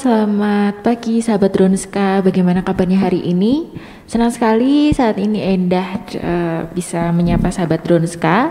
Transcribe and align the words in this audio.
Selamat 0.00 0.80
pagi 0.80 1.20
sahabat 1.20 1.52
Dronska. 1.52 2.24
Bagaimana 2.24 2.64
kabarnya 2.64 3.04
hari 3.04 3.20
ini? 3.20 3.68
Senang 4.08 4.32
sekali 4.32 4.88
saat 4.96 5.20
ini 5.20 5.44
Endah 5.44 6.00
uh, 6.16 6.64
bisa 6.72 7.12
menyapa 7.12 7.52
sahabat 7.52 7.84
Dronska 7.84 8.48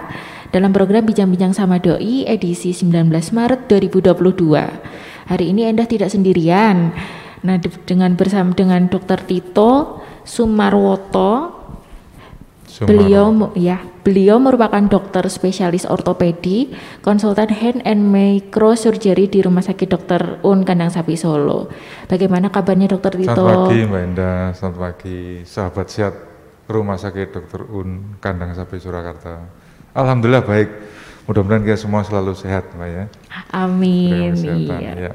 dalam 0.54 0.70
program 0.70 1.10
Bincang-Bincang 1.10 1.58
sama 1.58 1.82
Doi 1.82 2.22
edisi 2.30 2.70
19 2.70 3.10
Maret 3.34 3.66
2022. 3.66 5.26
Hari 5.26 5.46
ini 5.50 5.66
Endah 5.66 5.90
tidak 5.90 6.14
sendirian. 6.14 6.94
Nah, 7.42 7.58
dengan 7.82 8.14
bersama 8.14 8.54
dengan 8.54 8.86
Dr. 8.86 9.18
Tito 9.26 10.06
Sumarwoto 10.22 11.59
Beliau 12.86 13.50
ya, 13.58 13.82
beliau 14.06 14.38
merupakan 14.38 14.80
dokter 14.86 15.26
spesialis 15.26 15.90
ortopedi, 15.90 16.70
konsultan 17.02 17.50
hand 17.50 17.82
and 17.82 18.14
microsurgery 18.14 19.26
di 19.26 19.42
Rumah 19.42 19.66
Sakit 19.66 19.90
Dr. 19.90 20.46
Un 20.46 20.62
Kandang 20.62 20.94
Sapi 20.94 21.18
Solo. 21.18 21.74
Bagaimana 22.06 22.54
kabarnya 22.54 22.94
Dokter 22.94 23.18
Tito? 23.18 23.34
Selamat 23.34 23.74
pagi 23.74 23.82
Mbak 23.90 24.02
Indah, 24.14 24.42
selamat 24.54 24.78
pagi 24.78 25.20
sahabat 25.50 25.88
sehat 25.90 26.14
Rumah 26.70 26.98
Sakit 27.02 27.28
Dr. 27.34 27.62
Un 27.74 28.16
Kandang 28.22 28.54
Sapi 28.54 28.78
Surakarta. 28.78 29.50
Alhamdulillah 29.98 30.46
baik. 30.46 30.70
Mudah-mudahan 31.26 31.66
kita 31.66 31.78
semua 31.78 32.06
selalu 32.06 32.38
sehat, 32.38 32.70
Mbak 32.78 32.90
ya. 32.90 33.06
Amin. 33.54 34.34
Iya. 34.38 34.78
Ya. 34.94 35.14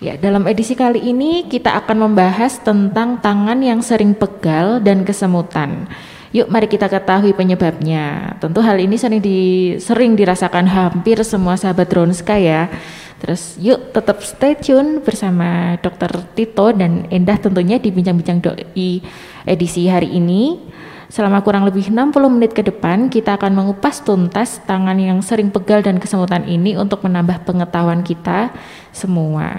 Ya, 0.00 0.16
dalam 0.16 0.48
edisi 0.48 0.72
kali 0.72 1.12
ini 1.12 1.44
kita 1.44 1.76
akan 1.84 2.08
membahas 2.08 2.56
tentang 2.64 3.20
tangan 3.20 3.60
yang 3.60 3.84
sering 3.84 4.16
pegal 4.16 4.80
dan 4.80 5.04
kesemutan. 5.04 5.92
Yuk 6.30 6.46
mari 6.46 6.70
kita 6.70 6.86
ketahui 6.86 7.34
penyebabnya. 7.34 8.38
Tentu 8.38 8.62
hal 8.62 8.78
ini 8.78 8.94
sering 8.94 9.18
di 9.18 9.38
sering 9.82 10.14
dirasakan 10.14 10.62
hampir 10.70 11.18
semua 11.26 11.58
sahabat 11.58 11.90
Dronska 11.90 12.38
ya. 12.38 12.70
Terus 13.18 13.58
yuk 13.58 13.90
tetap 13.90 14.22
stay 14.22 14.54
tune 14.54 15.02
bersama 15.02 15.74
Dr. 15.82 16.22
Tito 16.38 16.70
dan 16.70 17.10
Endah 17.10 17.34
tentunya 17.34 17.82
di 17.82 17.90
bincang-bincang 17.90 18.38
doi 18.46 19.02
edisi 19.42 19.90
hari 19.90 20.14
ini. 20.14 20.70
Selama 21.10 21.42
kurang 21.42 21.66
lebih 21.66 21.90
60 21.90 22.14
menit 22.30 22.54
ke 22.54 22.62
depan, 22.62 23.10
kita 23.10 23.34
akan 23.34 23.50
mengupas 23.50 23.98
tuntas 24.06 24.62
tangan 24.62 24.94
yang 24.94 25.18
sering 25.26 25.50
pegal 25.50 25.82
dan 25.82 25.98
kesemutan 25.98 26.46
ini 26.46 26.78
untuk 26.78 27.02
menambah 27.02 27.42
pengetahuan 27.42 28.06
kita 28.06 28.54
semua. 28.94 29.50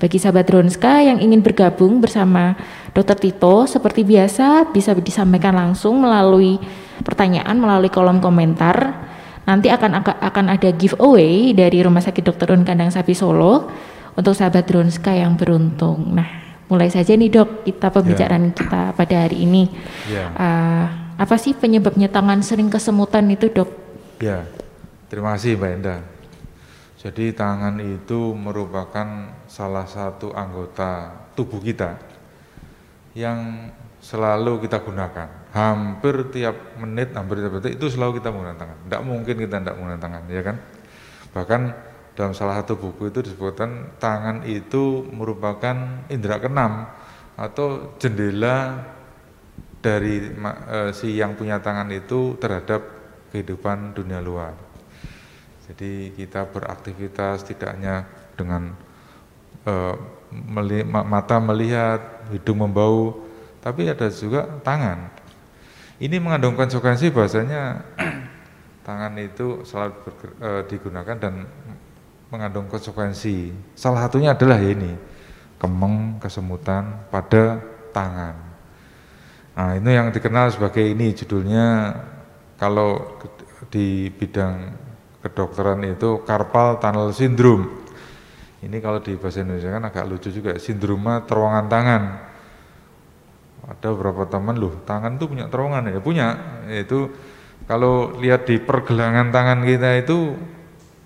Bagi 0.00 0.16
sahabat 0.16 0.48
Dronska 0.48 1.04
yang 1.04 1.20
ingin 1.20 1.44
bergabung 1.44 2.00
bersama 2.00 2.56
Dr. 2.96 3.20
Tito, 3.20 3.68
seperti 3.68 4.00
biasa 4.00 4.72
bisa 4.72 4.96
disampaikan 4.96 5.52
langsung 5.52 6.00
melalui 6.00 6.56
pertanyaan 7.04 7.60
melalui 7.60 7.92
kolom 7.92 8.16
komentar. 8.16 8.96
Nanti 9.44 9.68
akan 9.68 10.00
akan 10.00 10.46
ada 10.56 10.72
giveaway 10.72 11.52
dari 11.52 11.84
Rumah 11.84 12.00
Sakit 12.00 12.32
Dr. 12.32 12.56
Un 12.56 12.64
Kandang 12.64 12.88
Sapi 12.88 13.12
Solo 13.12 13.68
untuk 14.16 14.32
sahabat 14.32 14.64
Dronska 14.64 15.12
yang 15.12 15.36
beruntung. 15.36 16.16
Nah, 16.16 16.40
mulai 16.70 16.88
saja 16.88 17.18
nih 17.18 17.28
dok 17.28 17.66
kita 17.66 17.90
pembicaraan 17.90 18.46
yeah. 18.48 18.54
kita 18.54 18.82
pada 18.94 19.16
hari 19.26 19.42
ini 19.42 19.66
yeah. 20.06 20.30
Ya. 20.30 20.38
uh, 20.38 20.84
apa 21.18 21.34
sih 21.34 21.52
penyebabnya 21.52 22.06
tangan 22.06 22.40
sering 22.46 22.70
kesemutan 22.70 23.26
itu 23.28 23.50
dok? 23.50 23.68
Ya 24.22 24.46
terima 25.10 25.34
kasih 25.34 25.58
Mbak 25.58 25.72
Endah. 25.82 26.00
Jadi 27.02 27.34
tangan 27.34 27.82
itu 27.82 28.36
merupakan 28.38 29.34
salah 29.50 29.82
satu 29.82 30.30
anggota 30.30 31.10
tubuh 31.34 31.58
kita 31.58 31.98
yang 33.18 33.66
selalu 33.98 34.62
kita 34.62 34.78
gunakan. 34.78 35.50
Hampir 35.50 36.30
tiap 36.30 36.78
menit, 36.78 37.10
hampir 37.18 37.42
tiap 37.42 37.58
detik 37.58 37.82
itu 37.82 37.90
selalu 37.90 38.22
kita 38.22 38.30
menggunakan 38.30 38.60
tangan. 38.62 38.78
Tidak 38.86 39.02
mungkin 39.02 39.34
kita 39.34 39.54
tidak 39.58 39.74
menggunakan 39.74 40.02
tangan, 40.06 40.22
ya 40.30 40.42
kan? 40.46 40.56
Bahkan 41.34 41.60
dalam 42.14 42.32
salah 42.38 42.62
satu 42.62 42.78
buku 42.78 43.10
itu 43.10 43.26
disebutkan 43.26 43.98
tangan 43.98 44.46
itu 44.46 45.02
merupakan 45.10 46.06
indera 46.06 46.38
keenam 46.38 46.86
atau 47.34 47.98
jendela 47.98 48.86
dari 49.80 50.28
e, 50.36 50.78
si 50.92 51.16
yang 51.16 51.34
punya 51.34 51.58
tangan 51.58 51.88
itu 51.90 52.38
terhadap 52.38 52.84
kehidupan 53.34 53.96
dunia 53.96 54.22
luar. 54.22 54.54
Jadi 55.66 56.14
kita 56.14 56.50
beraktivitas 56.50 57.46
tidak 57.46 57.78
hanya 57.78 58.04
dengan 58.34 58.74
e, 59.66 59.74
meli, 60.30 60.84
mata 60.86 61.36
melihat, 61.42 62.28
hidung 62.30 62.62
membau, 62.64 63.26
tapi 63.60 63.88
ada 63.90 64.08
juga 64.08 64.46
tangan. 64.62 65.10
Ini 66.00 66.16
mengandung 66.16 66.56
konsekuensi 66.56 67.12
bahasanya 67.12 67.84
tangan 68.88 69.12
itu 69.20 69.66
selalu 69.68 69.94
e, 70.40 70.50
digunakan 70.70 71.16
dan 71.16 71.34
mengandung 72.30 72.70
konsekuensi. 72.70 73.52
Salah 73.74 74.06
satunya 74.06 74.32
adalah 74.32 74.62
ini, 74.62 74.94
kemeng, 75.58 76.22
kesemutan 76.22 77.10
pada 77.10 77.58
tangan. 77.90 78.34
Nah, 79.50 79.76
ini 79.76 79.90
yang 79.92 80.08
dikenal 80.14 80.54
sebagai 80.54 80.80
ini 80.80 81.12
judulnya 81.12 81.92
kalau 82.56 83.18
di 83.68 84.08
bidang 84.08 84.72
kedokteran 85.20 85.84
itu 85.84 86.24
carpal 86.24 86.80
tunnel 86.80 87.12
syndrome. 87.12 87.89
Ini 88.60 88.76
kalau 88.84 89.00
di 89.00 89.16
bahasa 89.16 89.40
Indonesia 89.40 89.72
kan 89.72 89.84
agak 89.88 90.04
lucu 90.04 90.28
juga, 90.28 90.56
sindroma 90.60 91.24
terowongan 91.24 91.66
tangan. 91.68 92.02
Ada 93.70 93.88
beberapa 93.96 94.28
teman 94.28 94.56
loh, 94.60 94.84
tangan 94.84 95.16
itu 95.16 95.24
punya 95.24 95.46
terowongan 95.48 95.96
ya, 95.96 96.00
punya. 96.02 96.26
Itu 96.68 97.08
kalau 97.64 98.18
lihat 98.18 98.50
di 98.50 98.58
pergelangan 98.60 99.30
tangan 99.30 99.62
kita 99.64 100.02
itu 100.02 100.36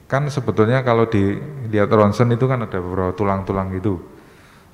kan 0.09 0.29
sebetulnya 0.29 0.85
kalau 0.85 1.09
dilihat 1.09 1.89
ronsen 1.91 2.31
itu 2.33 2.45
kan 2.45 2.63
ada 2.65 2.79
beberapa 2.79 3.13
tulang-tulang 3.17 3.73
gitu 3.75 3.99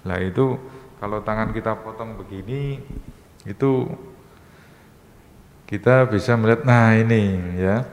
nah 0.04 0.18
itu 0.18 0.58
kalau 0.98 1.24
tangan 1.24 1.52
kita 1.56 1.80
potong 1.80 2.18
begini 2.18 2.80
itu 3.48 3.88
kita 5.64 6.10
bisa 6.10 6.34
melihat 6.36 6.66
nah 6.66 6.92
ini 6.92 7.56
ya 7.56 7.88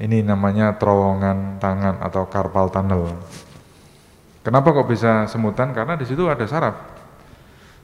ini 0.00 0.24
namanya 0.24 0.80
terowongan 0.80 1.60
tangan 1.60 2.00
atau 2.00 2.24
carpal 2.30 2.72
tunnel 2.72 3.20
kenapa 4.42 4.72
kok 4.72 4.88
bisa 4.88 5.26
semutan 5.28 5.72
karena 5.72 5.96
di 5.96 6.04
situ 6.08 6.26
ada 6.28 6.44
saraf 6.44 6.76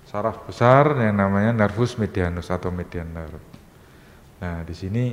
saraf 0.06 0.44
besar 0.47 0.97
yang 1.00 1.17
namanya 1.19 1.53
nervus 1.53 1.99
medianus 2.00 2.49
atau 2.49 2.72
median 2.72 3.09
nerve 3.11 3.43
nah 4.41 4.61
di 4.62 4.75
sini 4.77 5.05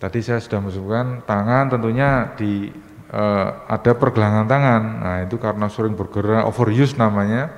Tadi 0.00 0.24
saya 0.24 0.40
sudah 0.40 0.64
masukkan 0.64 1.20
tangan 1.28 1.76
tentunya 1.76 2.32
di 2.32 2.72
uh, 3.12 3.68
ada 3.68 3.92
pergelangan 3.92 4.48
tangan. 4.48 4.82
Nah 4.96 5.16
itu 5.28 5.36
karena 5.36 5.68
sering 5.68 5.92
bergerak 5.92 6.48
overuse 6.48 6.96
namanya, 6.96 7.52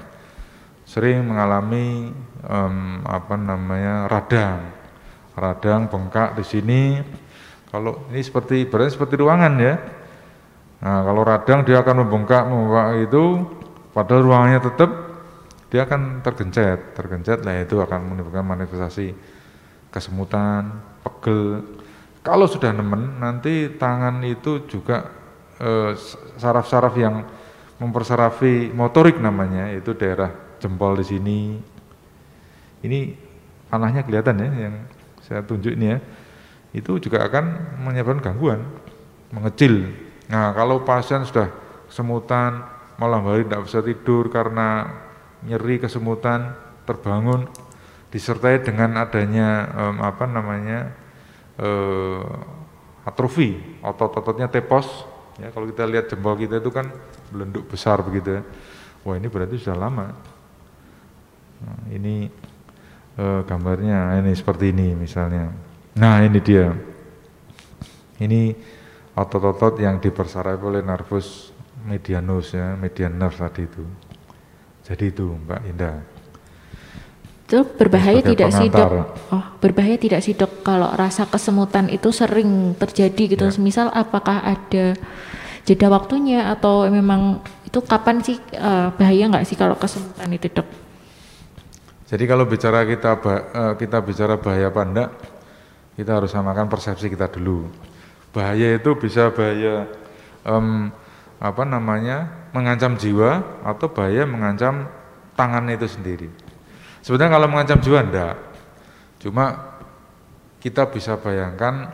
sering 0.83 1.23
mengalami 1.23 2.11
um, 2.43 2.99
apa 3.07 3.39
namanya 3.39 4.11
radang, 4.11 4.59
radang 5.39 5.87
bengkak 5.87 6.35
di 6.35 6.43
sini. 6.43 6.83
Kalau 7.71 8.11
ini 8.11 8.19
seperti 8.27 8.67
berarti 8.67 8.99
seperti 8.99 9.23
ruangan 9.23 9.55
ya. 9.63 9.75
Nah 10.83 11.07
kalau 11.07 11.23
radang 11.23 11.63
dia 11.63 11.79
akan 11.79 12.03
membengkak 12.05 12.43
membengkak 12.51 12.89
itu, 13.07 13.25
padahal 13.95 14.23
ruangannya 14.27 14.61
tetap 14.67 14.91
dia 15.71 15.87
akan 15.87 16.21
tergencet, 16.21 16.93
tergencet 16.99 17.39
lah 17.47 17.63
itu 17.63 17.79
akan 17.79 18.13
menimbulkan 18.13 18.45
manifestasi 18.45 19.15
kesemutan, 19.95 20.83
pegel, 21.07 21.63
kalau 22.23 22.47
sudah 22.47 22.71
nemen, 22.71 23.19
nanti 23.19 23.67
tangan 23.75 24.23
itu 24.23 24.63
juga 24.71 25.11
eh, 25.59 25.99
saraf-saraf 26.39 26.95
eh, 26.95 27.03
yang 27.03 27.27
mempersarafi 27.83 28.71
motorik 28.71 29.19
namanya, 29.19 29.75
itu 29.75 29.91
daerah 29.99 30.31
jempol 30.63 30.95
di 30.95 31.03
sini. 31.03 31.41
Ini 32.87 32.99
panahnya 33.67 34.07
kelihatan 34.07 34.39
ya, 34.39 34.71
yang 34.71 34.75
saya 35.19 35.43
tunjuk 35.43 35.75
ini 35.75 35.87
ya. 35.91 35.99
Itu 36.71 37.03
juga 37.03 37.27
akan 37.27 37.75
menyebabkan 37.83 38.23
gangguan, 38.23 38.63
mengecil. 39.35 39.91
Nah, 40.31 40.55
kalau 40.55 40.87
pasien 40.87 41.27
sudah 41.27 41.51
kesemutan, 41.91 42.63
malam 43.01 43.27
hari 43.27 43.43
tidak 43.47 43.67
bisa 43.67 43.79
tidur 43.83 44.31
karena 44.31 44.87
nyeri 45.43 45.83
kesemutan, 45.83 46.55
terbangun, 46.87 47.51
disertai 48.13 48.63
dengan 48.63 49.01
adanya 49.01 49.67
um, 49.73 49.97
apa 50.05 50.25
namanya 50.29 50.93
eh, 51.59 52.23
atrofi, 53.09 53.59
otot-ototnya 53.83 54.47
tepos. 54.53 55.09
Ya, 55.41 55.49
kalau 55.51 55.67
kita 55.67 55.89
lihat 55.89 56.13
jempol 56.13 56.37
kita 56.37 56.61
itu 56.61 56.71
kan 56.71 56.93
belenduk 57.33 57.67
besar 57.67 58.05
begitu 58.05 58.39
ya. 58.39 58.43
Wah 59.03 59.19
ini 59.19 59.27
berarti 59.27 59.59
sudah 59.59 59.75
lama. 59.75 60.07
Nah, 61.63 61.79
ini 61.91 62.31
eh, 63.19 63.41
gambarnya 63.49 64.23
ini 64.23 64.33
seperti 64.37 64.71
ini 64.71 64.95
misalnya. 64.95 65.51
Nah 65.99 66.23
ini 66.23 66.39
dia. 66.39 66.71
Ini 68.23 68.55
otot-otot 69.13 69.77
yang 69.81 70.01
dipersarafi 70.01 70.65
oleh 70.65 70.83
nervus 70.85 71.53
medianus 71.85 72.57
ya, 72.57 72.79
median 72.79 73.19
nerve 73.19 73.37
tadi 73.37 73.63
itu. 73.67 73.85
Jadi 74.83 75.05
itu 75.13 75.27
Mbak 75.31 75.61
Indah. 75.69 75.97
Itu 77.47 77.69
berbahaya 77.69 78.25
tidak 78.25 78.49
sih 78.57 78.69
dok? 78.73 78.91
Oh 79.29 79.45
berbahaya 79.61 80.01
tidak 80.01 80.25
sih 80.25 80.33
dok 80.33 80.65
kalau 80.65 80.89
rasa 80.97 81.29
kesemutan 81.29 81.93
itu 81.93 82.09
sering 82.09 82.73
terjadi 82.81 83.37
gitu. 83.37 83.45
Ya. 83.45 83.61
Misal 83.61 83.87
apakah 83.93 84.41
ada 84.41 84.97
jeda 85.63 85.87
waktunya 85.93 86.49
atau 86.49 86.89
memang 86.89 87.45
itu 87.69 87.79
kapan 87.85 88.25
sih 88.25 88.41
uh, 88.57 88.91
bahaya 88.97 89.29
nggak 89.29 89.45
sih 89.45 89.55
kalau 89.55 89.77
kesemutan 89.77 90.33
itu 90.33 90.49
dok? 90.49 90.67
Jadi 92.09 92.25
kalau 92.25 92.45
bicara 92.49 92.85
kita 92.89 93.21
uh, 93.21 93.75
kita 93.77 94.01
bicara 94.01 94.41
bahaya 94.41 94.73
apa 94.73 94.83
enggak, 94.85 95.11
kita 95.97 96.11
harus 96.19 96.33
samakan 96.33 96.67
persepsi 96.73 97.13
kita 97.13 97.29
dulu. 97.29 97.92
Bahaya 98.33 98.81
itu 98.81 98.91
bisa 98.97 99.29
bahaya 99.29 99.87
um, 100.49 100.89
apa 101.37 101.63
namanya 101.69 102.49
mengancam 102.57 102.97
jiwa 102.97 103.45
atau 103.65 103.93
bahaya 103.93 104.25
mengancam 104.25 104.89
tangan 105.37 105.69
itu 105.69 105.89
sendiri. 105.89 106.29
Sebenarnya 107.05 107.33
kalau 107.37 107.49
mengancam 107.51 107.79
jiwa 107.83 107.99
enggak, 108.01 108.37
cuma 109.21 109.77
kita 110.63 110.87
bisa 110.89 111.19
bayangkan 111.19 111.91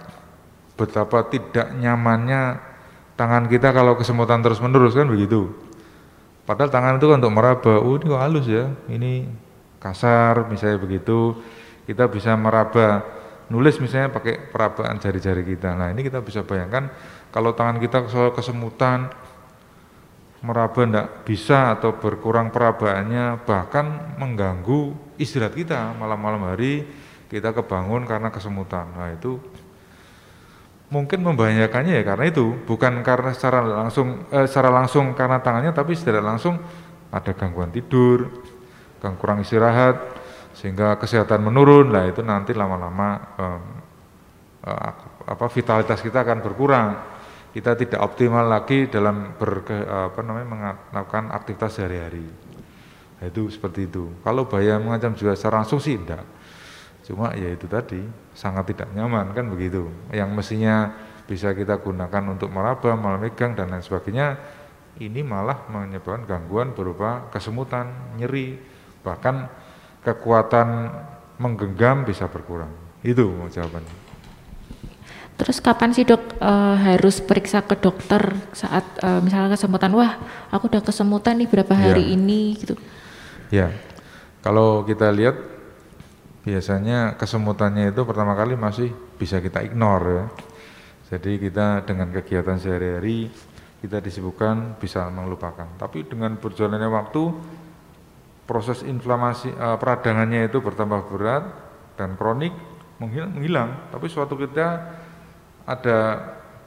betapa 0.78 1.26
tidak 1.26 1.74
nyamannya 1.74 2.60
tangan 3.18 3.50
kita 3.50 3.74
kalau 3.74 3.98
kesemutan 3.98 4.44
terus 4.44 4.62
menerus 4.62 4.94
kan 4.94 5.10
begitu. 5.10 5.50
Padahal 6.46 6.70
tangan 6.70 6.96
itu 6.96 7.06
kan 7.10 7.18
untuk 7.20 7.34
meraba, 7.34 7.74
oh 7.82 7.98
ini 7.98 8.08
kok 8.08 8.22
halus 8.24 8.46
ya, 8.48 8.72
ini 8.88 9.28
kasar 9.82 10.48
misalnya 10.48 10.80
begitu. 10.80 11.36
Kita 11.84 12.08
bisa 12.08 12.32
meraba, 12.36 13.04
nulis 13.48 13.80
misalnya 13.80 14.12
pakai 14.12 14.52
perabaan 14.52 15.00
jari-jari 15.00 15.44
kita. 15.44 15.72
Nah 15.72 15.88
ini 15.92 16.04
kita 16.04 16.20
bisa 16.20 16.44
bayangkan 16.44 16.92
kalau 17.32 17.52
tangan 17.56 17.80
kita 17.80 18.04
kesemutan, 18.36 19.08
meraba 20.44 20.80
tidak 20.84 21.08
bisa 21.26 21.74
atau 21.74 21.96
berkurang 21.98 22.52
perabaannya, 22.54 23.42
bahkan 23.42 24.16
mengganggu 24.20 24.94
istirahat 25.18 25.56
kita 25.56 25.96
malam-malam 25.96 26.48
hari 26.48 26.86
kita 27.28 27.52
kebangun 27.52 28.08
karena 28.08 28.28
kesemutan. 28.32 28.88
Nah 28.96 29.12
itu 29.12 29.40
mungkin 30.88 31.20
membahayakannya 31.20 32.00
ya 32.00 32.04
karena 32.04 32.24
itu 32.32 32.56
bukan 32.64 33.04
karena 33.04 33.36
secara 33.36 33.60
langsung 33.60 34.24
eh, 34.32 34.48
secara 34.48 34.72
langsung 34.72 35.12
karena 35.12 35.36
tangannya 35.44 35.76
tapi 35.76 35.92
secara 35.92 36.24
langsung 36.24 36.56
ada 37.12 37.32
gangguan 37.36 37.68
tidur, 37.72 38.28
kurang 39.20 39.44
istirahat 39.44 40.17
sehingga 40.58 40.98
kesehatan 40.98 41.46
menurun 41.46 41.94
lah 41.94 42.10
itu 42.10 42.18
nanti 42.26 42.50
lama-lama 42.50 43.08
eh, 43.38 43.60
apa 45.28 45.46
vitalitas 45.48 46.02
kita 46.02 46.26
akan 46.26 46.38
berkurang. 46.42 46.88
Kita 47.48 47.72
tidak 47.72 48.04
optimal 48.04 48.44
lagi 48.44 48.92
dalam 48.92 49.32
ber, 49.38 49.64
apa 49.88 50.20
namanya 50.20 50.76
melakukan 50.92 51.32
aktivitas 51.32 51.80
sehari-hari. 51.80 52.26
Nah, 53.18 53.24
itu 53.24 53.48
seperti 53.48 53.88
itu. 53.88 54.20
Kalau 54.20 54.44
bahaya 54.44 54.76
mengancam 54.76 55.16
juga 55.16 55.32
secara 55.32 55.64
langsung 55.64 55.80
sih 55.80 55.96
tidak 55.96 56.22
Cuma 57.08 57.32
ya 57.32 57.48
itu 57.48 57.64
tadi 57.64 58.04
sangat 58.36 58.76
tidak 58.76 58.92
nyaman 58.92 59.32
kan 59.32 59.48
begitu. 59.48 59.88
Yang 60.12 60.28
mestinya 60.36 60.92
bisa 61.24 61.56
kita 61.56 61.80
gunakan 61.80 62.36
untuk 62.36 62.52
meraba, 62.52 62.92
memegang 62.92 63.56
dan 63.56 63.72
lain 63.72 63.80
sebagainya, 63.80 64.36
ini 65.00 65.24
malah 65.24 65.64
menyebabkan 65.72 66.28
gangguan 66.28 66.76
berupa 66.76 67.32
kesemutan, 67.32 68.12
nyeri, 68.20 68.60
bahkan 69.00 69.48
kekuatan 70.02 70.92
menggenggam 71.38 72.02
bisa 72.06 72.26
berkurang. 72.26 72.70
Itu 73.02 73.48
jawabannya. 73.48 74.10
Terus 75.38 75.62
kapan 75.62 75.94
sih 75.94 76.02
dok 76.02 76.34
e, 76.42 76.52
harus 76.82 77.22
periksa 77.22 77.62
ke 77.62 77.78
dokter 77.78 78.34
saat 78.50 78.82
e, 78.98 79.08
misalnya 79.22 79.54
kesemutan? 79.54 79.94
Wah, 79.94 80.18
aku 80.50 80.66
udah 80.66 80.82
kesemutan 80.82 81.38
nih 81.38 81.46
berapa 81.46 81.70
hari 81.78 82.10
ya. 82.10 82.18
ini 82.18 82.58
gitu. 82.58 82.74
Ya, 83.54 83.70
kalau 84.42 84.82
kita 84.82 85.14
lihat 85.14 85.38
biasanya 86.42 87.14
kesemutannya 87.14 87.94
itu 87.94 88.02
pertama 88.02 88.34
kali 88.34 88.58
masih 88.58 88.90
bisa 89.14 89.38
kita 89.38 89.62
ignore 89.62 90.06
ya. 90.10 90.24
Jadi 91.14 91.40
kita 91.40 91.86
dengan 91.86 92.10
kegiatan 92.12 92.58
sehari-hari 92.58 93.30
kita 93.78 94.02
disibukkan 94.02 94.74
bisa 94.82 95.06
melupakan. 95.06 95.70
Tapi 95.78 96.02
dengan 96.02 96.34
berjalannya 96.34 96.90
waktu 96.90 97.22
proses 98.48 98.80
inflamasi 98.80 99.52
uh, 99.52 99.76
peradangannya 99.76 100.48
itu 100.48 100.64
bertambah 100.64 101.12
berat 101.12 101.44
dan 102.00 102.16
kronik 102.16 102.56
menghilang. 102.96 103.92
Tapi 103.92 104.08
suatu 104.08 104.34
kita 104.40 104.96
ada 105.68 105.98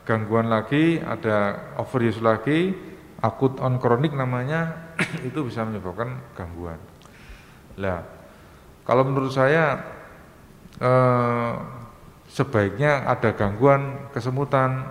gangguan 0.05 0.45
lagi, 0.45 1.01
ada 1.01 1.57
overuse 1.81 2.21
lagi, 2.21 2.71
akut 3.19 3.57
on 3.57 3.81
kronik 3.81 4.13
namanya 4.13 4.93
itu 5.27 5.41
bisa 5.41 5.65
menyebabkan 5.65 6.21
gangguan. 6.37 6.77
Lah, 7.81 8.05
kalau 8.85 9.03
menurut 9.07 9.33
saya 9.33 9.81
eh, 10.77 11.53
sebaiknya 12.29 13.09
ada 13.09 13.33
gangguan 13.33 14.11
kesemutan, 14.13 14.85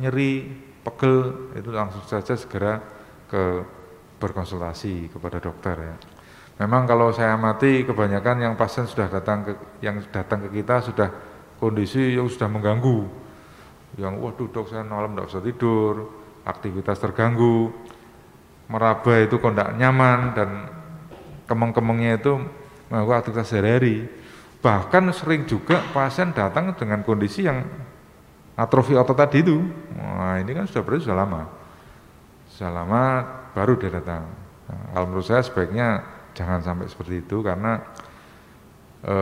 nyeri, 0.00 0.48
pegel 0.82 1.50
itu 1.54 1.70
langsung 1.70 2.02
saja 2.08 2.34
segera 2.34 2.80
ke 3.28 3.64
berkonsultasi 4.22 5.10
kepada 5.10 5.42
dokter 5.42 5.76
ya. 5.78 5.96
Memang 6.62 6.86
kalau 6.86 7.10
saya 7.10 7.34
amati 7.34 7.82
kebanyakan 7.82 8.38
yang 8.38 8.54
pasien 8.54 8.86
sudah 8.86 9.10
datang 9.10 9.42
ke 9.42 9.52
yang 9.82 9.98
datang 10.14 10.46
ke 10.46 10.62
kita 10.62 10.78
sudah 10.78 11.10
kondisi 11.58 12.14
yang 12.14 12.30
sudah 12.30 12.46
mengganggu. 12.46 13.02
Yang 13.98 14.14
waduh 14.22 14.46
dok 14.46 14.70
saya 14.70 14.86
malam 14.86 15.18
tidak 15.18 15.26
bisa 15.26 15.40
tidur, 15.42 15.94
aktivitas 16.46 17.02
terganggu, 17.02 17.74
meraba 18.70 19.14
itu 19.18 19.42
kok 19.42 19.50
tidak 19.50 19.74
nyaman 19.74 20.18
dan 20.38 20.48
kemeng-kemengnya 21.50 22.22
itu 22.22 22.38
melakukan 22.86 23.18
aktivitas 23.26 23.46
sehari-hari. 23.50 23.96
Bahkan 24.62 25.10
sering 25.10 25.42
juga 25.50 25.82
pasien 25.90 26.30
datang 26.30 26.78
dengan 26.78 27.02
kondisi 27.02 27.42
yang 27.42 27.66
atrofi 28.54 28.94
otot 28.94 29.18
tadi 29.18 29.42
itu. 29.42 29.58
Wah 29.98 30.38
ini 30.38 30.54
kan 30.54 30.70
sudah 30.70 30.82
berarti 30.86 31.10
sudah 31.10 31.18
lama. 31.18 31.42
Sudah 32.54 32.70
lama 32.70 33.02
baru 33.50 33.74
dia 33.82 33.90
datang. 33.90 34.30
Nah, 34.70 34.82
kalau 34.94 35.06
menurut 35.10 35.26
saya 35.26 35.42
sebaiknya 35.42 36.21
jangan 36.32 36.60
sampai 36.64 36.86
seperti 36.88 37.24
itu 37.24 37.40
karena 37.40 37.80
e, 39.04 39.16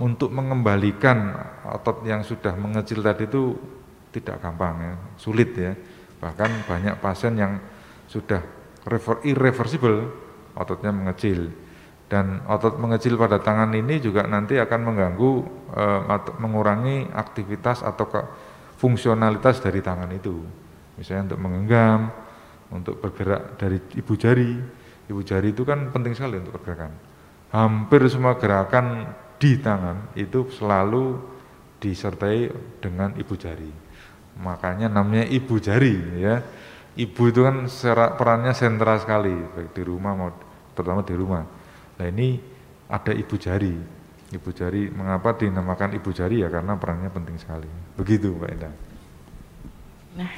untuk 0.00 0.30
mengembalikan 0.30 1.32
otot 1.68 2.04
yang 2.04 2.22
sudah 2.22 2.54
mengecil 2.56 3.00
tadi 3.00 3.26
itu 3.26 3.56
tidak 4.14 4.38
gampang 4.40 4.74
ya, 4.78 4.94
sulit 5.18 5.50
ya. 5.56 5.72
Bahkan 6.22 6.70
banyak 6.70 6.94
pasien 7.02 7.34
yang 7.34 7.58
sudah 8.06 8.40
irreversible 9.24 10.12
ototnya 10.54 10.94
mengecil 10.94 11.50
dan 12.06 12.44
otot 12.46 12.76
mengecil 12.78 13.16
pada 13.16 13.40
tangan 13.40 13.72
ini 13.74 13.98
juga 13.98 14.28
nanti 14.28 14.60
akan 14.60 14.80
mengganggu 14.86 15.32
e, 15.72 15.84
mengurangi 16.38 17.10
aktivitas 17.10 17.82
atau 17.82 18.06
ke 18.06 18.20
fungsionalitas 18.78 19.64
dari 19.64 19.80
tangan 19.80 20.12
itu 20.12 20.44
misalnya 21.00 21.32
untuk 21.32 21.40
menggenggam 21.40 22.00
untuk 22.70 23.00
bergerak 23.00 23.56
dari 23.56 23.78
ibu 23.98 24.14
jari 24.14 24.52
ibu 25.10 25.20
jari 25.20 25.52
itu 25.52 25.62
kan 25.62 25.90
penting 25.90 26.12
sekali 26.16 26.40
untuk 26.40 26.60
pergerakan 26.60 26.92
hampir 27.54 28.00
semua 28.10 28.36
gerakan 28.36 29.08
di 29.38 29.60
tangan 29.60 30.16
itu 30.16 30.48
selalu 30.52 31.20
disertai 31.78 32.48
dengan 32.80 33.12
ibu 33.18 33.34
jari 33.36 33.70
makanya 34.40 34.88
namanya 34.90 35.28
ibu 35.28 35.60
jari 35.60 35.94
ya 36.18 36.42
ibu 36.98 37.22
itu 37.28 37.40
kan 37.44 37.68
perannya 38.16 38.56
sentral 38.56 38.98
sekali 38.98 39.34
baik 39.34 39.70
di 39.76 39.82
rumah 39.84 40.12
mau 40.16 40.30
terutama 40.74 41.06
di 41.06 41.14
rumah 41.14 41.44
Nah 41.98 42.06
ini 42.10 42.38
ada 42.90 43.12
ibu 43.14 43.34
jari. 43.38 43.74
Ibu 44.34 44.50
jari, 44.50 44.90
mengapa 44.90 45.38
dinamakan 45.38 45.94
ibu 45.94 46.10
jari 46.10 46.42
ya 46.42 46.50
karena 46.50 46.74
perannya 46.74 47.10
penting 47.12 47.38
sekali. 47.38 47.70
Begitu 47.94 48.34
Mbak 48.34 48.50
Enda. 48.50 48.70
Nah, 50.18 50.32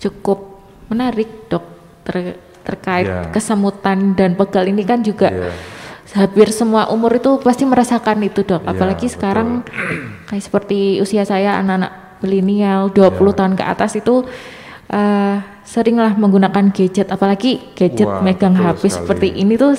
cukup 0.00 0.64
menarik 0.88 1.52
dok 1.52 1.64
ter, 2.06 2.40
terkait 2.64 3.06
ya. 3.06 3.28
kesemutan 3.30 4.16
dan 4.16 4.34
pegal 4.34 4.64
ini 4.64 4.82
kan 4.82 5.04
juga 5.04 5.28
ya. 5.28 5.52
hampir 6.16 6.48
semua 6.50 6.88
umur 6.88 7.20
itu 7.20 7.38
pasti 7.42 7.68
merasakan 7.68 8.24
itu 8.24 8.40
dok. 8.46 8.64
Iya, 8.64 8.70
Apalagi 8.72 9.06
ya, 9.10 9.12
sekarang 9.12 9.48
kayak 10.30 10.44
seperti 10.46 10.98
usia 11.02 11.26
saya 11.28 11.60
anak-anak 11.60 12.22
milenial 12.24 12.88
20 12.88 12.96
ya. 12.96 13.32
tahun 13.36 13.54
ke 13.58 13.64
atas 13.66 13.92
itu 14.00 14.24
uh, 14.90 15.36
seringlah 15.64 16.14
menggunakan 16.14 16.70
gadget 16.70 17.08
apalagi 17.10 17.72
gadget 17.74 18.06
Wah, 18.06 18.20
megang 18.20 18.54
HP 18.54 18.88
sekali. 18.88 18.94
seperti 18.94 19.28
ini 19.40 19.56
tuh 19.56 19.74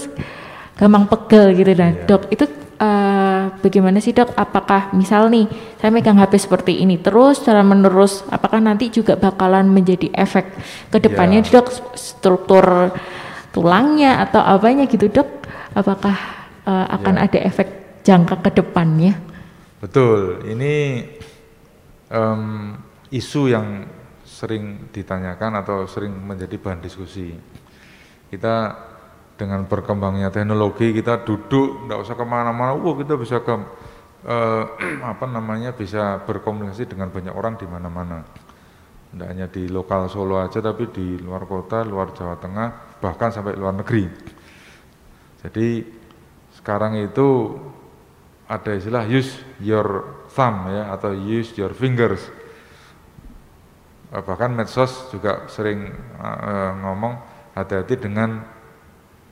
gampang 0.76 1.08
pegel 1.08 1.56
gitu 1.56 1.72
dan 1.72 1.94
yeah. 1.96 2.06
dok 2.10 2.28
itu 2.34 2.46
uh, 2.80 3.56
bagaimana 3.60 4.00
sih 4.00 4.12
dok? 4.12 4.34
Apakah 4.36 4.96
misal 4.96 5.28
nih 5.32 5.48
saya 5.80 5.92
megang 5.92 6.20
HP 6.20 6.40
seperti 6.40 6.82
ini 6.82 7.00
terus 7.00 7.44
cara 7.44 7.62
menerus 7.62 8.24
apakah 8.32 8.60
nanti 8.60 8.90
juga 8.92 9.16
bakalan 9.16 9.68
menjadi 9.68 10.12
efek 10.16 10.46
ke 10.92 10.98
depannya 11.00 11.44
yeah. 11.46 11.54
dok? 11.60 11.68
Struktur 11.96 12.92
tulangnya 13.56 14.24
atau 14.24 14.44
apanya 14.44 14.88
gitu 14.88 15.08
dok? 15.08 15.48
Apakah 15.76 16.16
uh, 16.68 16.86
akan 16.96 17.16
yeah. 17.20 17.26
ada 17.28 17.40
efek 17.44 17.68
jangka 18.06 18.40
ke 18.46 18.50
depannya 18.62 19.36
betul. 19.86 20.42
Ini 20.50 21.06
um, 22.10 22.74
isu 23.14 23.54
yang 23.54 23.86
sering 24.26 24.90
ditanyakan 24.90 25.62
atau 25.62 25.86
sering 25.86 26.12
menjadi 26.12 26.58
bahan 26.58 26.82
diskusi. 26.82 27.38
Kita 28.34 28.74
dengan 29.36 29.68
berkembangnya 29.68 30.32
teknologi 30.32 30.96
kita 30.96 31.24
duduk 31.28 31.86
tidak 31.86 32.00
usah 32.08 32.16
ke 32.16 32.26
mana-mana, 32.26 32.76
wah 32.76 32.96
kita 32.96 33.20
bisa 33.20 33.44
ke 33.44 33.56
eh, 34.28 34.64
apa 35.12 35.26
namanya 35.28 35.76
bisa 35.76 36.24
berkomunikasi 36.24 36.88
dengan 36.88 37.12
banyak 37.12 37.34
orang 37.36 37.60
di 37.60 37.68
mana-mana. 37.68 38.24
tidak 39.16 39.32
hanya 39.32 39.48
di 39.48 39.72
lokal 39.72 40.12
Solo 40.12 40.44
aja 40.44 40.60
tapi 40.60 40.92
di 40.92 41.16
luar 41.24 41.48
kota, 41.48 41.88
luar 41.88 42.12
Jawa 42.12 42.36
Tengah, 42.36 43.00
bahkan 43.00 43.32
sampai 43.32 43.56
luar 43.56 43.72
negeri. 43.72 44.12
Jadi 45.40 45.88
sekarang 46.60 47.00
itu 47.00 47.56
ada 48.44 48.76
istilah 48.76 49.08
use 49.08 49.40
your 49.64 50.20
thumb 50.36 50.68
ya 50.68 50.92
atau 50.92 51.16
use 51.16 51.56
your 51.56 51.72
fingers. 51.72 52.28
Eh, 54.14 54.22
bahkan 54.24 54.54
medsos 54.54 55.10
juga 55.10 55.50
sering 55.50 55.92
uh, 56.20 56.72
ngomong 56.86 57.14
hati-hati 57.58 58.00
dengan 58.00 58.55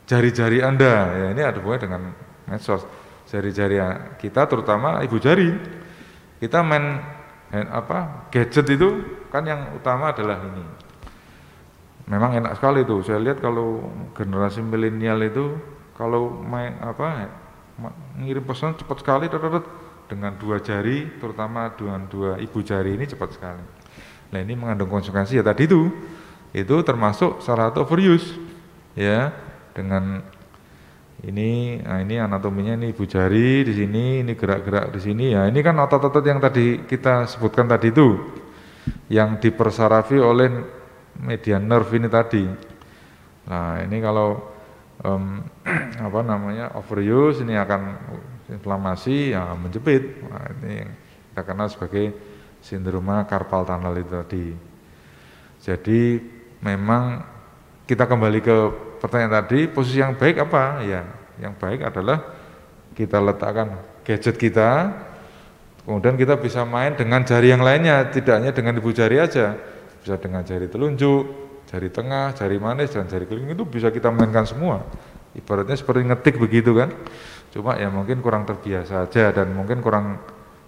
jari-jari 0.09 0.59
Anda. 0.63 0.93
Ya 1.13 1.27
ini 1.31 1.41
ada 1.41 1.57
hubungannya 1.59 1.83
dengan 1.83 2.01
medsos. 2.47 2.83
Jari-jari 3.29 3.79
kita 4.19 4.45
terutama 4.45 5.01
ibu 5.01 5.17
jari. 5.17 5.53
Kita 6.39 6.59
main 6.59 6.99
apa 7.53 8.27
gadget 8.33 8.65
itu 8.73 9.21
kan 9.29 9.45
yang 9.45 9.77
utama 9.77 10.09
adalah 10.09 10.41
ini 10.41 10.65
memang 12.09 12.35
enak 12.35 12.59
sekali 12.59 12.83
itu 12.83 12.99
saya 13.05 13.21
lihat 13.21 13.39
kalau 13.39 13.93
generasi 14.17 14.59
milenial 14.59 15.21
itu 15.23 15.55
kalau 15.95 16.33
main 16.43 16.75
apa 16.81 17.29
ngirim 18.19 18.43
pesan 18.43 18.75
cepat 18.75 19.05
sekali 19.05 19.25
dengan 20.09 20.35
dua 20.35 20.59
jari 20.59 21.13
terutama 21.21 21.71
dengan 21.73 22.09
dua 22.09 22.41
ibu 22.41 22.59
jari 22.59 22.97
ini 22.97 23.05
cepat 23.07 23.29
sekali 23.37 23.63
nah 24.33 24.39
ini 24.41 24.53
mengandung 24.57 24.89
konsekuensi 24.89 25.39
ya 25.39 25.45
tadi 25.45 25.69
itu 25.69 25.93
itu 26.53 26.75
termasuk 26.81 27.39
salah 27.39 27.69
satu 27.71 27.85
overuse 27.87 28.35
ya 28.97 29.31
dengan 29.73 30.21
ini 31.23 31.79
nah 31.79 32.03
ini 32.03 32.19
anatominya 32.19 32.75
ini 32.75 32.91
ibu 32.91 33.07
jari 33.07 33.63
di 33.63 33.73
sini 33.73 34.25
ini 34.25 34.33
gerak-gerak 34.35 34.91
di 34.91 34.99
sini. 34.99 35.25
Ya 35.33 35.47
ini 35.47 35.59
kan 35.63 35.77
otot-otot 35.79 36.23
yang 36.25 36.41
tadi 36.41 36.83
kita 36.83 37.29
sebutkan 37.29 37.69
tadi 37.69 37.93
itu 37.93 38.17
yang 39.07 39.39
dipersarafi 39.39 40.19
oleh 40.19 40.49
media 41.23 41.61
nerve 41.61 41.95
ini 41.95 42.09
tadi. 42.11 42.43
Nah 43.47 43.79
ini 43.85 43.97
kalau 44.03 44.53
um, 45.01 45.41
apa 46.11 46.19
namanya 46.21 46.75
overuse 46.75 47.41
ini 47.41 47.55
akan 47.55 47.81
inflamasi 48.51 49.31
ya 49.31 49.55
menjepit. 49.55 50.03
Nah, 50.27 50.45
ini 50.59 50.71
yang 50.83 50.91
kita 51.31 51.41
kenal 51.47 51.67
sebagai 51.71 52.05
sindroma 52.59 53.23
carpal 53.25 53.63
tunnel 53.63 53.95
itu 53.95 54.11
tadi. 54.11 54.45
Jadi 55.63 56.01
memang 56.59 57.23
kita 57.87 58.03
kembali 58.03 58.39
ke 58.43 58.57
pertanyaan 59.03 59.43
tadi, 59.43 59.67
posisi 59.67 59.99
yang 59.99 60.15
baik 60.15 60.47
apa? 60.47 60.79
Ya, 60.87 61.03
yang 61.43 61.59
baik 61.59 61.83
adalah 61.83 62.23
kita 62.95 63.19
letakkan 63.19 63.75
gadget 64.07 64.39
kita, 64.39 64.95
kemudian 65.83 66.15
kita 66.15 66.39
bisa 66.39 66.63
main 66.63 66.95
dengan 66.95 67.27
jari 67.27 67.51
yang 67.51 67.59
lainnya, 67.59 68.07
tidak 68.07 68.39
hanya 68.39 68.55
dengan 68.55 68.79
ibu 68.79 68.95
jari 68.95 69.19
aja, 69.19 69.59
bisa 69.99 70.15
dengan 70.15 70.47
jari 70.47 70.71
telunjuk, 70.71 71.23
jari 71.67 71.91
tengah, 71.91 72.31
jari 72.31 72.55
manis, 72.63 72.95
dan 72.95 73.03
jari 73.11 73.27
keliling 73.27 73.51
itu 73.51 73.67
bisa 73.67 73.91
kita 73.91 74.07
mainkan 74.07 74.47
semua. 74.47 74.87
Ibaratnya 75.35 75.75
seperti 75.75 76.07
ngetik 76.07 76.39
begitu 76.39 76.71
kan, 76.71 76.93
cuma 77.51 77.75
ya 77.75 77.91
mungkin 77.91 78.23
kurang 78.23 78.47
terbiasa 78.47 79.09
aja 79.09 79.35
dan 79.35 79.51
mungkin 79.51 79.83
kurang 79.83 80.21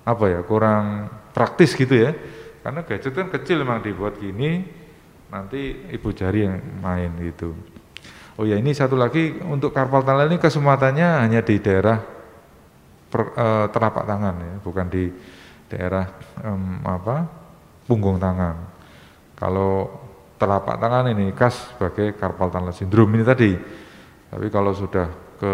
apa 0.03 0.25
ya, 0.27 0.39
kurang 0.43 1.07
praktis 1.31 1.71
gitu 1.77 1.93
ya, 1.93 2.11
karena 2.65 2.83
gadget 2.83 3.13
kan 3.15 3.31
kecil 3.31 3.63
memang 3.63 3.85
dibuat 3.85 4.19
gini, 4.19 4.65
nanti 5.29 5.87
ibu 5.93 6.09
jari 6.11 6.49
yang 6.49 6.57
main 6.81 7.13
gitu. 7.21 7.53
Oh 8.35 8.43
ya 8.43 8.59
ini 8.59 8.75
satu 8.75 8.99
lagi 8.99 9.39
untuk 9.47 9.71
karpal 9.71 10.03
tunnel 10.03 10.27
ini 10.27 10.35
kesempatannya 10.35 11.23
hanya 11.23 11.39
di 11.39 11.55
daerah 11.63 11.95
per, 13.07 13.31
e, 13.31 13.47
telapak 13.71 14.03
tangan 14.03 14.35
ya, 14.35 14.53
bukan 14.59 14.85
di 14.91 15.07
daerah 15.71 16.03
apa 16.83 17.15
punggung 17.87 18.19
tangan. 18.19 18.59
Kalau 19.39 19.87
telapak 20.35 20.75
tangan 20.83 21.15
ini 21.15 21.31
khas 21.31 21.75
sebagai 21.75 22.11
karpal 22.19 22.51
tunnel 22.51 22.75
syndrome 22.75 23.15
ini 23.15 23.23
tadi. 23.23 23.51
Tapi 24.35 24.47
kalau 24.51 24.75
sudah 24.75 25.07
ke 25.39 25.53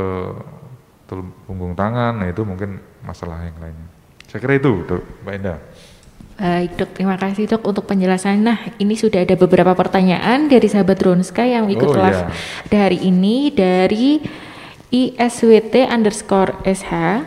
punggung 1.45 1.77
tangan, 1.77 2.17
nah 2.17 2.27
itu 2.29 2.41
mungkin 2.41 2.81
masalah 3.05 3.45
yang 3.45 3.57
lainnya. 3.61 3.87
Saya 4.25 4.39
kira 4.41 4.57
itu, 4.57 4.87
Mbak 5.21 5.33
Indah. 5.37 5.59
Baik 6.41 6.73
dok, 6.73 6.89
terima 6.97 7.21
kasih 7.21 7.45
dok 7.45 7.61
untuk 7.69 7.85
penjelasan. 7.85 8.41
Nah 8.41 8.57
ini 8.81 8.97
sudah 8.97 9.21
ada 9.21 9.37
beberapa 9.37 9.77
pertanyaan 9.77 10.49
dari 10.49 10.65
sahabat 10.65 10.97
Ronska 10.97 11.45
yang 11.45 11.69
ikut 11.69 11.85
oh, 11.85 11.93
live 11.93 12.17
yeah. 12.73 12.81
hari 12.81 12.97
ini 12.97 13.53
dari 13.53 14.17
ISWT 14.89 15.85
underscore 15.85 16.57
SH. 16.65 17.21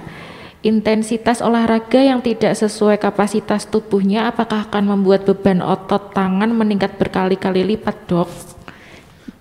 Intensitas 0.66 1.38
olahraga 1.38 2.02
yang 2.02 2.26
tidak 2.26 2.58
sesuai 2.58 2.98
kapasitas 2.98 3.70
tubuhnya 3.70 4.26
apakah 4.26 4.66
akan 4.66 4.98
membuat 4.98 5.22
beban 5.30 5.62
otot 5.62 6.10
tangan 6.10 6.50
meningkat 6.50 6.98
berkali-kali 6.98 7.62
lipat 7.62 8.10
dok? 8.10 8.26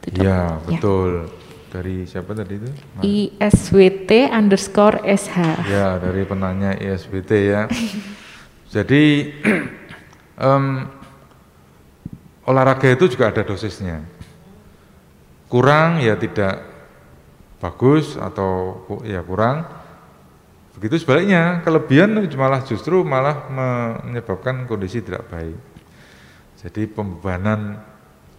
Itu, 0.05 0.07
dok. 0.13 0.21
Ya 0.21 0.61
betul. 0.69 1.33
Dari 1.73 2.05
siapa 2.05 2.37
tadi 2.37 2.61
itu? 2.61 2.69
ISWT 3.01 4.29
underscore 4.29 5.01
SH. 5.01 5.65
Ya 5.65 5.97
dari 5.97 6.21
penanya 6.29 6.77
ISWT 6.77 7.31
ya. 7.41 7.65
Jadi 8.73 9.29
um, 10.49 10.81
olahraga 12.49 12.89
itu 12.89 13.05
juga 13.05 13.29
ada 13.29 13.45
dosisnya. 13.45 14.01
Kurang 15.45 16.01
ya 16.01 16.17
tidak 16.17 16.65
bagus 17.61 18.17
atau 18.17 18.81
ya 19.05 19.21
kurang. 19.21 19.69
Begitu 20.73 21.05
sebaliknya, 21.05 21.61
kelebihan 21.61 22.17
malah 22.33 22.65
justru 22.65 23.05
malah 23.05 23.45
menyebabkan 23.53 24.65
kondisi 24.65 25.05
tidak 25.05 25.29
baik. 25.29 25.53
Jadi 26.57 26.89
pembebanan 26.89 27.77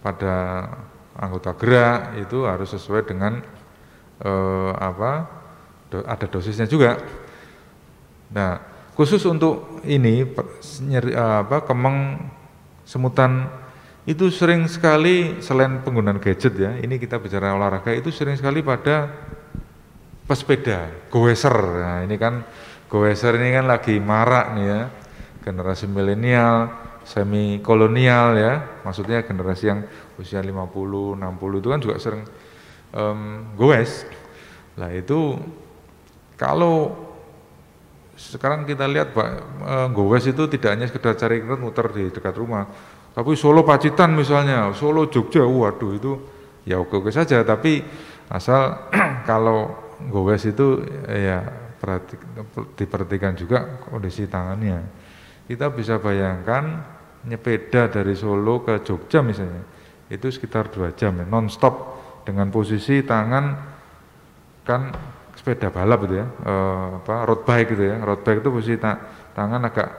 pada 0.03 0.67
anggota 1.15 1.55
gerak 1.55 2.19
itu 2.19 2.43
harus 2.43 2.75
sesuai 2.75 3.07
dengan 3.07 3.39
eh, 4.19 4.71
apa 4.75 5.31
ada 6.03 6.27
dosisnya 6.27 6.67
juga. 6.67 6.99
Nah, 8.35 8.74
Khusus 8.95 9.27
untuk 9.27 9.83
ini 9.83 10.23
nyeri, 10.87 11.11
apa 11.19 11.67
kemeng 11.67 12.15
semutan 12.87 13.51
itu 14.07 14.31
sering 14.31 14.71
sekali 14.71 15.43
selain 15.43 15.83
penggunaan 15.83 16.23
gadget 16.23 16.55
ya, 16.55 16.71
ini 16.79 16.95
kita 16.95 17.19
bicara 17.19 17.51
olahraga 17.51 17.91
itu 17.91 18.07
sering 18.07 18.39
sekali 18.39 18.63
pada 18.63 19.11
pesepeda, 20.23 21.11
goeser. 21.11 21.51
Nah, 21.59 21.99
ini 22.07 22.15
kan 22.15 22.47
goeser 22.87 23.35
ini 23.35 23.51
kan 23.51 23.67
lagi 23.67 23.99
marak 23.99 24.55
nih 24.55 24.65
ya. 24.65 24.81
Generasi 25.43 25.85
milenial, 25.91 26.71
semi 27.03 27.59
kolonial 27.59 28.33
ya, 28.39 28.53
maksudnya 28.81 29.27
generasi 29.27 29.75
yang 29.75 29.85
usia 30.17 30.39
50, 30.39 31.19
60 31.19 31.59
itu 31.59 31.67
kan 31.67 31.79
juga 31.83 31.95
sering 31.99 32.23
um, 32.95 33.43
goes. 33.59 34.07
Lah 34.79 34.89
itu 34.95 35.35
kalau 36.39 37.04
sekarang 38.15 38.63
kita 38.63 38.87
lihat 38.87 39.11
Pak 39.11 39.29
eh, 39.63 39.87
Gowes 39.91 40.25
itu 40.25 40.47
tidak 40.47 40.69
hanya 40.75 40.87
sekedar 40.87 41.19
cari 41.19 41.43
internet 41.43 41.61
muter 41.61 41.87
di 41.91 42.07
dekat 42.09 42.35
rumah, 42.39 42.63
tapi 43.11 43.35
Solo 43.35 43.63
Pacitan 43.67 44.15
misalnya, 44.15 44.71
Solo 44.71 45.07
Jogja, 45.11 45.43
waduh 45.43 45.91
itu 45.95 46.11
ya 46.63 46.79
oke-oke 46.79 47.11
saja, 47.11 47.43
tapi 47.43 47.83
asal 48.31 48.91
kalau 49.29 49.71
Gowes 50.11 50.43
itu 50.47 50.83
ya 51.07 51.43
perhati, 51.79 52.15
diperhatikan 52.75 53.35
juga 53.35 53.79
kondisi 53.87 54.27
tangannya. 54.27 54.83
Kita 55.45 55.69
bisa 55.71 56.01
bayangkan 56.01 56.81
nyepeda 57.27 57.91
dari 57.91 58.15
Solo 58.15 58.63
ke 58.63 58.81
Jogja 58.83 59.19
misalnya, 59.23 59.63
itu 60.07 60.27
sekitar 60.31 60.71
dua 60.71 60.95
jam 60.95 61.19
ya, 61.19 61.25
non-stop 61.27 61.75
dengan 62.25 62.49
posisi 62.49 63.05
tangan 63.05 63.45
kan 64.65 64.81
sepeda 65.45 65.69
balap 65.69 66.09
itu 66.09 66.17
ya, 66.17 66.25
uh, 66.25 67.05
apa 67.05 67.21
road 67.29 67.45
bike 67.45 67.77
gitu 67.77 67.85
ya. 67.85 68.01
Road 68.01 68.25
bike 68.25 68.41
itu 68.41 68.49
posisi 68.49 68.81
ta 68.81 68.97
tangan 69.37 69.61
agak 69.61 69.89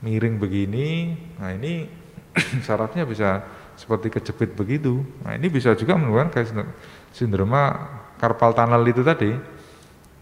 miring 0.00 0.40
begini. 0.40 1.12
Nah, 1.36 1.52
ini 1.52 1.84
syaratnya 2.64 3.04
bisa 3.04 3.44
seperti 3.76 4.08
kejepit 4.08 4.56
begitu. 4.56 5.04
Nah, 5.28 5.36
ini 5.36 5.52
bisa 5.52 5.76
juga 5.76 6.00
menimbulkan 6.00 6.32
kayak 6.32 6.64
sindroma 7.12 7.68
carpal 8.16 8.56
tunnel 8.56 8.80
itu 8.88 9.04
tadi. 9.04 9.36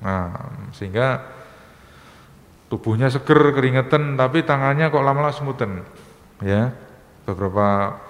Nah, 0.02 0.50
sehingga 0.75 1.23
tubuhnya 2.66 3.07
seger, 3.07 3.54
keringetan, 3.54 4.19
tapi 4.19 4.42
tangannya 4.42 4.90
kok 4.90 5.07
lama-lama 5.07 5.30
semutan. 5.30 5.87
Ya, 6.42 6.75
beberapa 7.23 8.02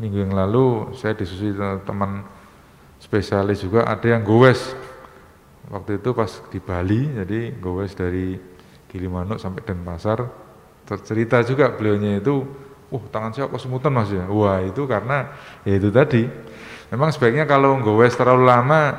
minggu 0.00 0.24
yang 0.24 0.32
lalu 0.32 0.96
saya 0.96 1.12
disusi 1.12 1.52
teman 1.84 2.24
spesialis 3.04 3.60
juga 3.60 3.84
ada 3.84 4.08
yang 4.08 4.24
gowes 4.24 4.72
waktu 5.72 6.02
itu 6.02 6.10
pas 6.12 6.30
di 6.52 6.58
Bali 6.60 7.08
jadi 7.24 7.54
gowes 7.56 7.96
dari 7.96 8.36
Gilimanuk 8.90 9.40
sampai 9.40 9.64
Denpasar 9.64 10.22
tercerita 10.84 11.40
juga 11.42 11.72
beliaunya 11.72 12.20
itu 12.20 12.44
uh 12.92 13.04
tangan 13.10 13.32
saya 13.34 13.50
kok 13.50 13.58
semutan 13.58 13.90
mas? 13.90 14.12
Ya. 14.12 14.28
Wah 14.28 14.62
itu 14.62 14.84
karena 14.86 15.34
ya 15.66 15.74
itu 15.80 15.88
tadi. 15.90 16.28
Memang 16.92 17.10
sebaiknya 17.10 17.48
kalau 17.48 17.80
gowes 17.82 18.14
terlalu 18.14 18.44
lama 18.46 18.94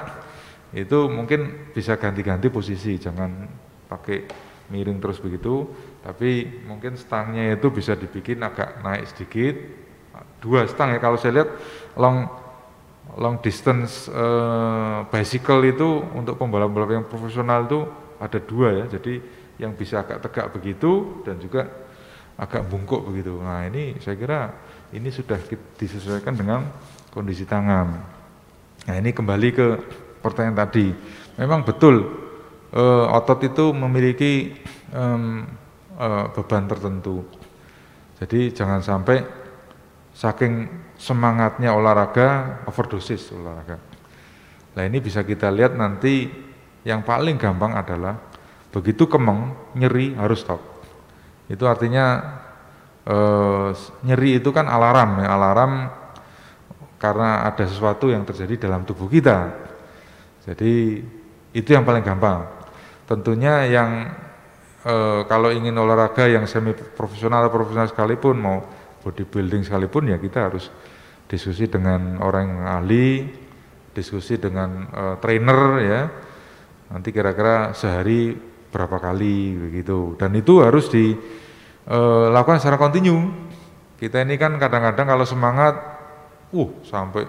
itu 0.75 1.07
mungkin 1.07 1.71
bisa 1.71 1.95
ganti-ganti 1.95 2.51
posisi 2.51 2.99
jangan 2.99 3.47
pakai 3.87 4.27
miring 4.67 4.99
terus 4.99 5.21
begitu. 5.21 5.69
Tapi 6.03 6.61
mungkin 6.67 6.99
stangnya 6.99 7.55
itu 7.55 7.71
bisa 7.71 7.95
dibikin 7.95 8.43
agak 8.43 8.83
naik 8.83 9.05
sedikit 9.07 9.55
dua 10.43 10.67
stang 10.67 10.91
ya. 10.91 10.99
Kalau 10.99 11.15
saya 11.15 11.41
lihat 11.41 11.49
long 11.95 12.27
long 13.15 13.39
distance 13.39 14.11
uh, 14.11 15.07
bicycle 15.07 15.63
itu 15.63 16.03
untuk 16.15 16.35
pembalap-pembalap 16.35 16.91
yang 16.91 17.05
profesional 17.07 17.63
itu 17.67 17.79
ada 18.19 18.39
dua 18.43 18.83
ya. 18.83 18.85
Jadi 18.99 19.13
yang 19.55 19.71
bisa 19.75 20.03
agak 20.03 20.19
tegak 20.19 20.51
begitu 20.51 21.23
dan 21.23 21.39
juga 21.39 21.67
agak 22.35 22.67
bungkuk 22.67 23.07
begitu. 23.07 23.39
Nah 23.39 23.63
ini 23.63 23.95
saya 24.03 24.19
kira 24.19 24.39
ini 24.91 25.07
sudah 25.11 25.39
disesuaikan 25.79 26.35
dengan 26.35 26.67
kondisi 27.11 27.47
tangan. 27.47 27.87
Nah 28.85 28.95
ini 28.99 29.15
kembali 29.15 29.49
ke 29.55 29.67
pertanyaan 30.19 30.67
tadi. 30.67 30.91
Memang 31.39 31.63
betul 31.63 32.03
uh, 32.75 33.15
otot 33.15 33.39
itu 33.47 33.71
memiliki 33.71 34.51
um, 34.91 35.47
uh, 35.95 36.27
beban 36.35 36.67
tertentu. 36.67 37.23
Jadi 38.19 38.51
jangan 38.51 38.83
sampai 38.83 39.23
saking 40.15 40.67
semangatnya 40.95 41.75
olahraga 41.75 42.61
overdosis 42.67 43.31
olahraga. 43.35 43.77
Nah 44.75 44.83
ini 44.83 44.99
bisa 44.99 45.23
kita 45.23 45.51
lihat 45.51 45.75
nanti 45.75 46.27
yang 46.83 47.01
paling 47.03 47.39
gampang 47.39 47.75
adalah 47.75 48.19
begitu 48.71 49.07
kemeng 49.07 49.55
nyeri 49.75 50.15
harus 50.19 50.43
stop. 50.43 50.59
Itu 51.47 51.63
artinya 51.67 52.05
eh, 53.07 53.69
nyeri 54.03 54.43
itu 54.43 54.49
kan 54.51 54.67
alarm 54.67 55.23
ya 55.23 55.29
alarm 55.35 55.73
karena 56.99 57.47
ada 57.47 57.63
sesuatu 57.67 58.11
yang 58.11 58.27
terjadi 58.27 58.67
dalam 58.67 58.83
tubuh 58.83 59.07
kita. 59.07 59.51
Jadi 60.45 61.01
itu 61.55 61.69
yang 61.71 61.87
paling 61.87 62.03
gampang. 62.03 62.43
Tentunya 63.07 63.63
yang 63.71 64.11
eh, 64.83 65.21
kalau 65.25 65.55
ingin 65.55 65.75
olahraga 65.75 66.27
yang 66.27 66.43
semi 66.43 66.75
profesional 66.75 67.47
atau 67.47 67.53
profesional 67.55 67.87
sekalipun 67.87 68.35
mau 68.35 68.59
bodybuilding 69.05 69.61
sekalipun 69.61 70.09
ya 70.09 70.17
kita 70.17 70.49
harus 70.49 70.73
diskusi 71.29 71.69
dengan 71.69 72.17
orang 72.21 72.45
yang 72.49 72.65
ahli, 72.65 73.07
diskusi 73.93 74.41
dengan 74.41 74.89
uh, 74.89 75.15
trainer 75.21 75.61
ya. 75.81 76.01
Nanti 76.89 77.09
kira-kira 77.13 77.73
sehari 77.77 78.33
berapa 78.69 78.97
kali 78.97 79.57
begitu. 79.69 80.17
Dan 80.17 80.33
itu 80.37 80.61
harus 80.61 80.89
dilakukan 80.89 82.57
eh, 82.57 82.61
secara 82.61 82.77
kontinu. 82.77 83.33
Kita 83.95 84.21
ini 84.21 84.37
kan 84.37 84.59
kadang-kadang 84.61 85.07
kalau 85.09 85.25
semangat, 85.25 85.73
uh 86.53 86.69
sampai 86.85 87.25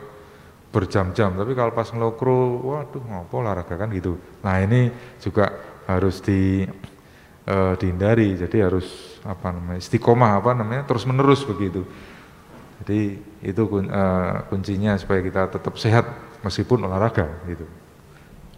berjam-jam. 0.69 1.33
Tapi 1.33 1.57
kalau 1.57 1.73
pas 1.73 1.89
ngelokro, 1.89 2.61
waduh 2.69 3.01
ngopo 3.01 3.41
olahraga 3.41 3.81
kan 3.81 3.89
gitu. 3.97 4.21
Nah 4.45 4.61
ini 4.61 4.93
juga 5.23 5.49
harus 5.89 6.21
di 6.21 6.69
uh, 7.47 7.75
dihindari. 7.79 8.35
Jadi 8.37 8.61
harus 8.61 9.17
apa 9.27 9.51
namanya 9.51 9.83
istiqomah 9.83 10.39
apa 10.39 10.55
namanya 10.55 10.83
terus 10.87 11.07
menerus 11.09 11.43
begitu. 11.47 11.87
Jadi 12.83 13.19
itu 13.41 13.63
uh, 13.65 14.45
kuncinya 14.53 14.99
supaya 15.01 15.25
kita 15.25 15.49
tetap 15.49 15.75
sehat 15.81 16.05
meskipun 16.45 16.85
olahraga 16.85 17.27
gitu. 17.49 17.67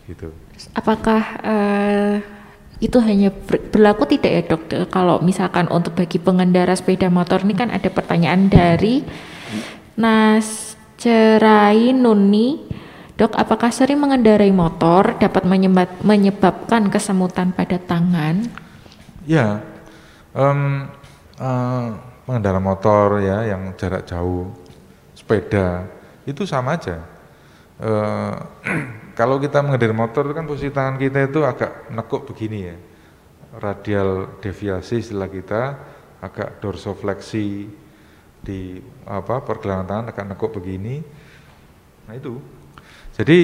Gitu. 0.08 0.28
Apakah 0.74 1.22
uh, 1.44 2.16
itu 2.80 2.98
hanya 2.98 3.30
berlaku 3.70 4.08
tidak 4.08 4.32
ya 4.32 4.42
dok? 4.42 4.62
Kalau 4.90 5.20
misalkan 5.22 5.68
untuk 5.70 5.94
bagi 5.94 6.18
pengendara 6.18 6.74
sepeda 6.74 7.12
motor 7.12 7.44
ini 7.44 7.54
kan 7.54 7.70
ada 7.70 7.86
pertanyaan 7.92 8.50
dari 8.50 9.04
Nas 9.94 10.74
Cerai 10.98 11.94
Nuni. 11.94 12.66
Dok 13.18 13.34
apakah 13.34 13.74
sering 13.74 13.98
mengendarai 13.98 14.54
motor 14.54 15.18
dapat 15.18 15.42
menyebabkan 16.06 16.86
kesemutan 16.86 17.50
pada 17.50 17.74
tangan 17.82 18.46
ya 19.28 19.60
um, 20.32 20.88
uh, 21.36 21.88
pengendara 22.24 22.60
motor 22.60 23.20
ya 23.24 23.44
yang 23.44 23.72
jarak 23.76 24.04
jauh, 24.04 24.52
sepeda 25.16 25.88
itu 26.28 26.44
sama 26.44 26.76
aja. 26.76 27.00
Uh, 27.78 28.36
kalau 29.18 29.40
kita 29.40 29.64
mengendari 29.64 29.96
motor 29.96 30.28
kan 30.36 30.44
posisi 30.44 30.68
tangan 30.68 31.00
kita 31.00 31.28
itu 31.28 31.40
agak 31.44 31.88
nekuk 31.88 32.28
begini 32.28 32.58
ya, 32.68 32.76
radial 33.60 34.40
deviasi 34.44 35.00
istilah 35.00 35.28
kita, 35.32 35.62
agak 36.20 36.60
dorsofleksi 36.60 37.68
di 38.38 38.80
apa 39.08 39.40
pergelangan 39.44 39.86
tangan 39.88 40.06
agak 40.12 40.24
nekuk 40.28 40.52
begini. 40.56 41.00
Nah 42.08 42.16
itu. 42.16 42.36
Jadi 43.18 43.38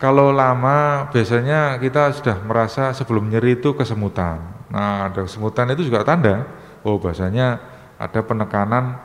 kalau 0.00 0.32
lama 0.32 1.10
biasanya 1.12 1.76
kita 1.76 2.16
sudah 2.16 2.40
merasa 2.46 2.96
sebelum 2.96 3.28
nyeri 3.28 3.60
itu 3.60 3.76
kesemutan. 3.76 4.57
Nah, 4.68 5.08
ada 5.08 5.24
kesemutan 5.24 5.72
itu 5.72 5.88
juga 5.88 6.04
tanda 6.04 6.44
oh 6.84 7.00
bahasanya 7.00 7.58
ada 7.96 8.20
penekanan 8.20 9.00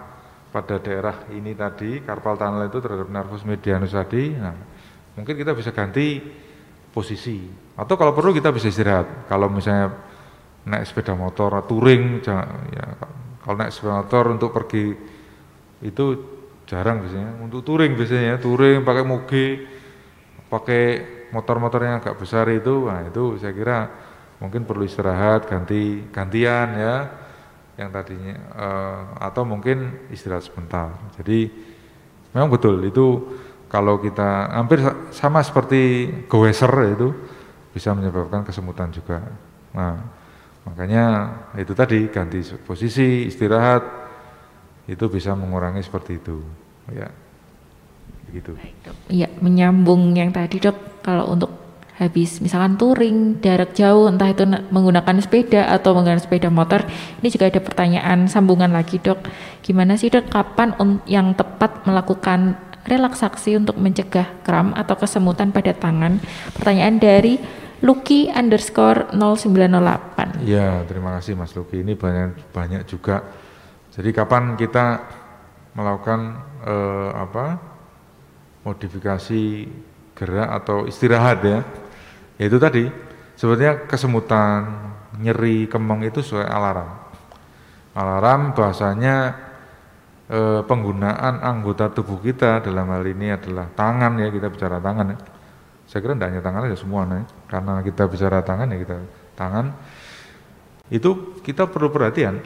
pada 0.54 0.78
daerah 0.78 1.26
ini 1.34 1.58
tadi 1.58 2.04
karpal 2.06 2.38
tunnel 2.38 2.70
itu 2.70 2.78
terhadap 2.84 3.10
nervus 3.10 3.42
medianus 3.48 3.96
tadi. 3.96 4.36
Nah, 4.36 4.54
mungkin 5.18 5.34
kita 5.34 5.56
bisa 5.56 5.74
ganti 5.74 6.22
posisi 6.94 7.42
atau 7.74 7.96
kalau 7.98 8.14
perlu 8.14 8.36
kita 8.36 8.54
bisa 8.54 8.70
istirahat. 8.70 9.26
Kalau 9.26 9.50
misalnya 9.50 9.90
naik 10.64 10.86
sepeda 10.88 11.18
motor 11.18 11.60
touring 11.66 12.24
jangan 12.24 12.48
ya 12.72 12.86
kalau 13.44 13.56
naik 13.60 13.72
sepeda 13.74 14.00
motor 14.00 14.24
untuk 14.32 14.50
pergi 14.56 14.96
itu 15.84 16.06
jarang 16.64 17.04
biasanya 17.04 17.44
untuk 17.44 17.68
touring 17.68 18.00
biasanya 18.00 18.40
touring 18.40 18.88
pakai 18.88 19.04
moge 19.04 19.48
pakai 20.48 20.84
motor-motor 21.34 21.82
yang 21.82 21.98
agak 21.98 22.14
besar 22.22 22.46
itu, 22.54 22.86
nah 22.86 23.02
itu 23.02 23.42
saya 23.42 23.58
kira 23.58 23.90
mungkin 24.44 24.68
perlu 24.68 24.84
istirahat, 24.84 25.48
ganti 25.48 26.04
gantian 26.12 26.76
ya, 26.76 26.96
yang 27.80 27.90
tadinya 27.96 28.36
uh, 28.60 29.02
atau 29.24 29.48
mungkin 29.48 30.12
istirahat 30.12 30.44
sebentar. 30.44 30.92
Jadi 31.16 31.48
memang 32.36 32.52
betul 32.52 32.84
itu 32.84 33.24
kalau 33.72 34.04
kita 34.04 34.52
hampir 34.52 34.84
sama 35.16 35.40
seperti 35.40 36.12
goeser 36.28 36.74
itu 36.92 37.16
bisa 37.72 37.96
menyebabkan 37.96 38.44
kesemutan 38.44 38.92
juga. 38.92 39.24
Nah 39.72 40.04
makanya 40.68 41.06
itu 41.56 41.72
tadi 41.72 42.12
ganti 42.12 42.44
posisi 42.68 43.32
istirahat 43.32 43.82
itu 44.92 45.08
bisa 45.08 45.32
mengurangi 45.32 45.80
seperti 45.80 46.20
itu 46.20 46.44
ya 46.92 47.08
gitu. 48.34 48.58
Iya, 49.14 49.30
menyambung 49.40 50.18
yang 50.18 50.34
tadi 50.34 50.58
dok, 50.58 51.06
kalau 51.06 51.38
untuk 51.38 51.63
habis 51.94 52.42
misalkan 52.42 52.74
touring 52.74 53.38
jarak 53.38 53.78
jauh 53.78 54.10
entah 54.10 54.26
itu 54.26 54.50
menggunakan 54.50 55.22
sepeda 55.22 55.70
atau 55.70 55.94
menggunakan 55.94 56.26
sepeda 56.26 56.50
motor 56.50 56.82
ini 57.22 57.30
juga 57.30 57.54
ada 57.54 57.62
pertanyaan 57.62 58.26
sambungan 58.26 58.74
lagi 58.74 58.98
dok. 58.98 59.22
Gimana 59.62 59.94
sih 59.94 60.10
dok 60.10 60.30
kapan 60.34 60.74
yang 61.06 61.38
tepat 61.38 61.86
melakukan 61.86 62.58
relaksasi 62.84 63.56
untuk 63.56 63.78
mencegah 63.78 64.42
kram 64.42 64.74
atau 64.74 64.98
kesemutan 64.98 65.54
pada 65.54 65.72
tangan? 65.72 66.18
Pertanyaan 66.58 66.98
dari 66.98 67.38
Lucky 67.84 68.32
underscore 68.32 69.12
0908 69.12 70.48
ya 70.48 70.88
terima 70.88 71.20
kasih 71.20 71.36
Mas 71.36 71.52
Lucky. 71.56 71.84
Ini 71.84 72.00
banyak 72.00 72.52
banyak 72.52 72.82
juga. 72.88 73.24
Jadi 73.94 74.10
kapan 74.16 74.56
kita 74.56 75.04
melakukan 75.76 76.20
eh, 76.64 77.12
apa 77.12 77.46
modifikasi 78.64 79.68
gerak 80.16 80.50
atau 80.64 80.88
istirahat 80.88 81.40
ya. 81.44 81.60
Yaitu 82.44 82.60
tadi 82.60 82.84
sebetulnya 83.40 83.88
kesemutan, 83.88 84.68
nyeri, 85.16 85.72
kemeng 85.72 86.04
itu 86.04 86.20
sesuai 86.20 86.44
alarm. 86.44 86.92
Alarm 87.96 88.52
bahasanya 88.52 89.32
eh, 90.28 90.60
penggunaan 90.68 91.40
anggota 91.40 91.88
tubuh 91.88 92.20
kita 92.20 92.60
dalam 92.60 92.92
hal 92.92 93.08
ini 93.08 93.32
adalah 93.32 93.72
tangan 93.72 94.20
ya 94.20 94.28
kita 94.28 94.52
bicara 94.52 94.84
tangan 94.84 95.16
ya. 95.16 95.18
Saya 95.88 96.04
kira 96.04 96.20
tidak 96.20 96.36
hanya 96.36 96.44
tangan 96.44 96.62
aja 96.68 96.76
semua 96.76 97.08
nih, 97.08 97.24
karena 97.48 97.74
kita 97.80 98.04
bicara 98.12 98.44
tangan 98.44 98.68
ya 98.76 98.78
kita 98.84 98.98
tangan 99.40 99.66
itu 100.92 101.40
kita 101.48 101.72
perlu 101.72 101.96
perhatian. 101.96 102.44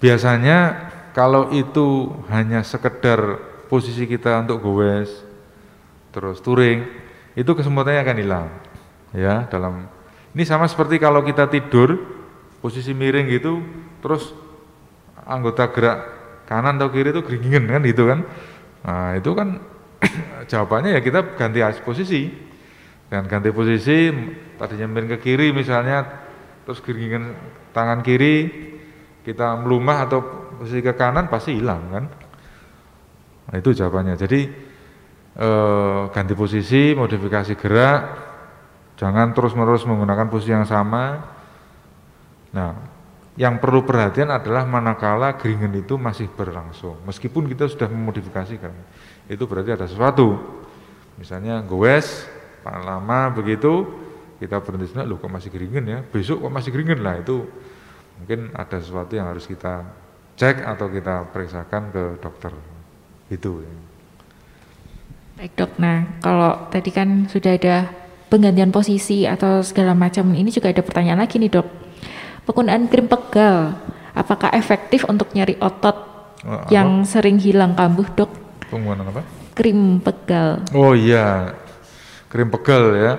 Biasanya 0.00 0.88
kalau 1.12 1.52
itu 1.52 2.16
hanya 2.32 2.64
sekedar 2.64 3.40
posisi 3.68 4.08
kita 4.08 4.40
untuk 4.40 4.64
goes 4.64 5.12
terus 6.16 6.40
touring 6.40 6.88
itu 7.36 7.50
kesemutannya 7.52 8.00
akan 8.00 8.18
hilang 8.24 8.48
ya 9.16 9.48
dalam 9.48 9.88
ini 10.36 10.44
sama 10.44 10.68
seperti 10.68 11.00
kalau 11.00 11.24
kita 11.24 11.48
tidur 11.48 11.96
posisi 12.60 12.92
miring 12.92 13.26
gitu 13.32 13.64
terus 14.04 14.36
anggota 15.26 15.72
gerak 15.72 15.98
kanan 16.46 16.78
atau 16.78 16.88
kiri 16.94 17.10
itu 17.10 17.20
geringan 17.26 17.66
kan 17.66 17.80
gitu 17.82 18.02
kan. 18.06 18.18
Nah 18.86 19.18
itu 19.18 19.30
kan 19.34 19.58
jawabannya 20.50 20.94
ya 20.96 21.00
kita 21.02 21.34
ganti 21.34 21.60
posisi. 21.82 22.46
Dan 23.06 23.30
ganti 23.30 23.54
posisi 23.54 24.10
tadinya 24.58 24.90
miring 24.90 25.10
ke 25.14 25.18
kiri 25.22 25.54
misalnya 25.54 26.02
terus 26.66 26.82
geringan 26.82 27.38
tangan 27.70 28.02
kiri 28.02 28.50
kita 29.22 29.62
melumah 29.62 30.10
atau 30.10 30.18
posisi 30.58 30.82
ke 30.82 30.94
kanan 30.98 31.30
pasti 31.30 31.54
hilang 31.54 31.82
kan. 31.90 32.04
Nah, 33.46 33.54
itu 33.58 33.70
jawabannya. 33.78 34.18
Jadi 34.18 34.40
eh, 35.38 36.02
ganti 36.10 36.34
posisi, 36.34 36.98
modifikasi 36.98 37.54
gerak, 37.54 38.02
jangan 38.96 39.32
terus-menerus 39.36 39.84
menggunakan 39.84 40.26
posisi 40.32 40.52
yang 40.52 40.66
sama. 40.66 41.22
Nah, 42.52 42.72
yang 43.36 43.60
perlu 43.60 43.84
perhatian 43.84 44.32
adalah 44.32 44.64
manakala 44.64 45.36
geringen 45.36 45.76
itu 45.76 46.00
masih 46.00 46.32
berlangsung. 46.32 46.96
Meskipun 47.04 47.44
kita 47.52 47.68
sudah 47.68 47.86
memodifikasikan, 47.92 48.72
itu 49.28 49.44
berarti 49.44 49.76
ada 49.76 49.84
sesuatu. 49.84 50.40
Misalnya 51.20 51.60
gowes, 51.60 52.24
lama 52.64 53.28
begitu, 53.36 53.84
kita 54.40 54.60
berhenti 54.64 54.88
sebentar, 54.88 55.04
loh 55.04 55.20
kok 55.20 55.32
masih 55.32 55.52
geringen 55.52 55.84
ya, 55.84 55.98
besok 56.00 56.48
kok 56.48 56.52
masih 56.52 56.70
geringen 56.72 57.00
lah, 57.04 57.20
itu 57.20 57.44
mungkin 58.16 58.52
ada 58.56 58.76
sesuatu 58.80 59.12
yang 59.12 59.28
harus 59.28 59.44
kita 59.44 59.84
cek 60.36 60.64
atau 60.64 60.88
kita 60.88 61.28
periksakan 61.32 61.92
ke 61.92 62.02
dokter. 62.20 62.52
Itu. 63.28 63.64
Baik 65.36 65.52
dok, 65.52 65.72
nah 65.76 66.08
kalau 66.24 66.72
tadi 66.72 66.88
kan 66.88 67.28
sudah 67.28 67.52
ada 67.52 68.05
penggantian 68.26 68.74
posisi 68.74 69.24
atau 69.24 69.62
segala 69.62 69.94
macam, 69.94 70.34
ini 70.34 70.50
juga 70.50 70.70
ada 70.70 70.82
pertanyaan 70.82 71.22
lagi 71.22 71.38
nih 71.38 71.50
dok. 71.50 71.68
Penggunaan 72.46 72.86
krim 72.86 73.10
pegal 73.10 73.74
apakah 74.16 74.54
efektif 74.56 75.04
untuk 75.04 75.30
nyeri 75.36 75.60
otot 75.60 75.96
oh, 76.46 76.64
yang 76.72 77.04
sering 77.04 77.36
hilang 77.36 77.76
kambuh 77.76 78.08
dok? 78.16 78.30
Penggunaan 78.72 79.12
apa? 79.12 79.22
Krim 79.52 80.00
pegal. 80.00 80.64
Oh 80.72 80.96
iya. 80.96 81.52
Krim 82.32 82.48
pegal 82.48 82.96
ya. 82.96 83.12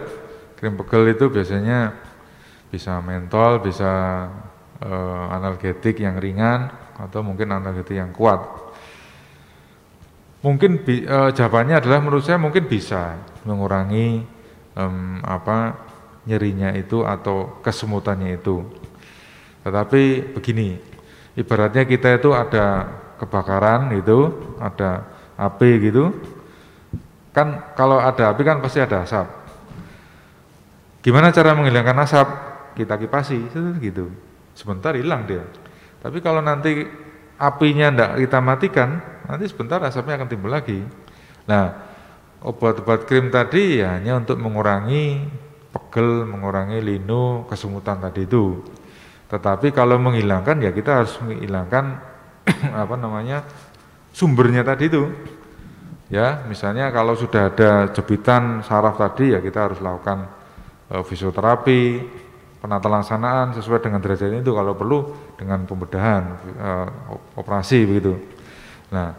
Krim 0.57 0.73
pegal 0.73 1.05
itu 1.05 1.29
biasanya 1.29 1.93
bisa 2.67 2.99
mentol 2.99 3.63
bisa 3.63 3.91
uh, 4.83 5.25
analgetik 5.31 6.03
yang 6.03 6.19
ringan 6.19 6.67
atau 6.97 7.21
mungkin 7.23 7.53
analgetik 7.53 7.95
yang 7.95 8.11
kuat. 8.11 8.41
Mungkin 10.43 10.85
uh, 11.07 11.31
jawabannya 11.33 11.81
adalah 11.81 11.99
menurut 12.01 12.25
saya 12.25 12.37
mungkin 12.37 12.69
bisa 12.69 13.17
mengurangi 13.47 14.36
um, 14.77 15.25
apa 15.25 15.73
nyerinya 16.29 16.77
itu 16.77 17.01
atau 17.01 17.57
kesemutannya 17.65 18.37
itu 18.37 18.61
tetapi 19.67 20.31
begini, 20.31 20.79
ibaratnya 21.35 21.83
kita 21.83 22.15
itu 22.15 22.31
ada 22.31 22.87
kebakaran 23.19 23.91
gitu, 23.99 24.31
ada 24.63 25.03
api 25.35 25.91
gitu. 25.91 26.15
Kan 27.35 27.75
kalau 27.75 27.99
ada 27.99 28.31
api 28.31 28.47
kan 28.47 28.63
pasti 28.63 28.79
ada 28.79 29.03
asap. 29.03 29.27
Gimana 31.03 31.35
cara 31.35 31.51
menghilangkan 31.51 31.99
asap? 32.07 32.27
Kita 32.79 32.95
kipasi 32.95 33.43
gitu. 33.83 34.07
Sebentar 34.55 34.95
hilang 34.95 35.27
dia. 35.27 35.43
Tapi 35.99 36.23
kalau 36.23 36.39
nanti 36.39 36.87
apinya 37.35 37.91
tidak 37.91 38.11
kita 38.23 38.39
matikan, 38.39 38.89
nanti 39.27 39.51
sebentar 39.51 39.83
asapnya 39.83 40.23
akan 40.23 40.29
timbul 40.31 40.55
lagi. 40.55 40.79
Nah, 41.43 41.86
obat-obat 42.41 43.09
krim 43.09 43.33
tadi 43.33 43.81
ya 43.81 43.97
hanya 43.97 44.21
untuk 44.21 44.37
mengurangi 44.37 45.25
pegel, 45.73 46.25
mengurangi 46.25 46.81
linu, 46.81 47.45
kesemutan 47.49 48.01
tadi 48.01 48.25
itu. 48.25 48.61
Tetapi 49.27 49.75
kalau 49.75 49.99
menghilangkan 49.99 50.63
ya 50.63 50.71
kita 50.71 51.03
harus 51.03 51.17
menghilangkan 51.19 51.99
apa 52.83 52.95
namanya 52.95 53.43
sumbernya 54.15 54.63
tadi 54.63 54.87
itu. 54.89 55.03
Ya, 56.07 56.47
misalnya 56.47 56.87
kalau 56.95 57.19
sudah 57.19 57.51
ada 57.51 57.91
jepitan 57.91 58.63
saraf 58.63 58.95
tadi 58.95 59.35
ya 59.35 59.43
kita 59.43 59.67
harus 59.67 59.83
lakukan 59.83 60.23
uh, 60.87 61.03
fisioterapi, 61.03 61.99
penata 62.63 62.87
laksanaan 62.87 63.51
sesuai 63.51 63.83
dengan 63.83 63.99
derajat 63.99 64.39
itu 64.39 64.51
kalau 64.55 64.71
perlu 64.71 64.99
dengan 65.35 65.67
pembedahan 65.67 66.23
uh, 66.63 66.87
operasi 67.35 67.83
begitu. 67.83 68.15
Nah, 68.87 69.11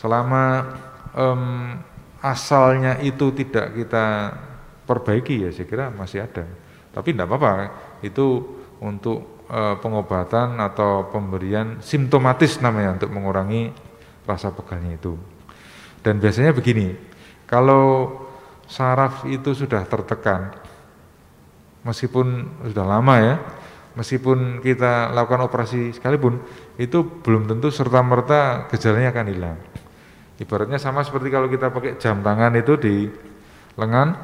selama 0.00 0.64
um, 1.12 1.76
asalnya 2.20 3.00
itu 3.00 3.32
tidak 3.32 3.72
kita 3.76 4.36
perbaiki 4.84 5.48
ya 5.48 5.50
saya 5.52 5.66
kira 5.66 5.86
masih 5.92 6.24
ada. 6.24 6.44
Tapi 6.90 7.14
tidak 7.14 7.30
apa-apa, 7.30 7.52
itu 8.02 8.42
untuk 8.82 9.46
uh, 9.46 9.78
pengobatan 9.78 10.58
atau 10.58 11.06
pemberian 11.12 11.78
simptomatis 11.78 12.58
namanya 12.58 12.98
untuk 12.98 13.10
mengurangi 13.14 13.70
rasa 14.26 14.50
pegalnya 14.50 14.98
itu. 14.98 15.14
Dan 16.00 16.18
biasanya 16.18 16.50
begini, 16.50 16.96
kalau 17.46 18.10
saraf 18.66 19.22
itu 19.28 19.52
sudah 19.54 19.86
tertekan, 19.86 20.54
meskipun 21.86 22.48
sudah 22.66 22.86
lama 22.88 23.14
ya, 23.20 23.34
meskipun 23.94 24.64
kita 24.64 25.14
lakukan 25.14 25.46
operasi 25.46 25.94
sekalipun, 25.94 26.40
itu 26.80 27.04
belum 27.22 27.46
tentu 27.46 27.68
serta-merta 27.70 28.66
gejalanya 28.72 29.12
akan 29.14 29.26
hilang. 29.28 29.58
Ibaratnya 30.40 30.80
sama 30.80 31.04
seperti 31.04 31.28
kalau 31.28 31.52
kita 31.52 31.68
pakai 31.68 32.00
jam 32.00 32.24
tangan 32.24 32.56
itu 32.56 32.80
di 32.80 33.12
lengan, 33.76 34.16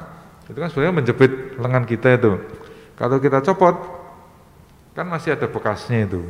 itu 0.48 0.56
kan 0.56 0.68
sebenarnya 0.72 0.94
menjepit 0.96 1.32
lengan 1.60 1.84
kita 1.84 2.16
itu. 2.16 2.32
Kalau 2.96 3.20
kita 3.20 3.44
copot, 3.44 3.76
kan 4.96 5.04
masih 5.04 5.36
ada 5.36 5.44
bekasnya 5.44 6.08
itu. 6.08 6.24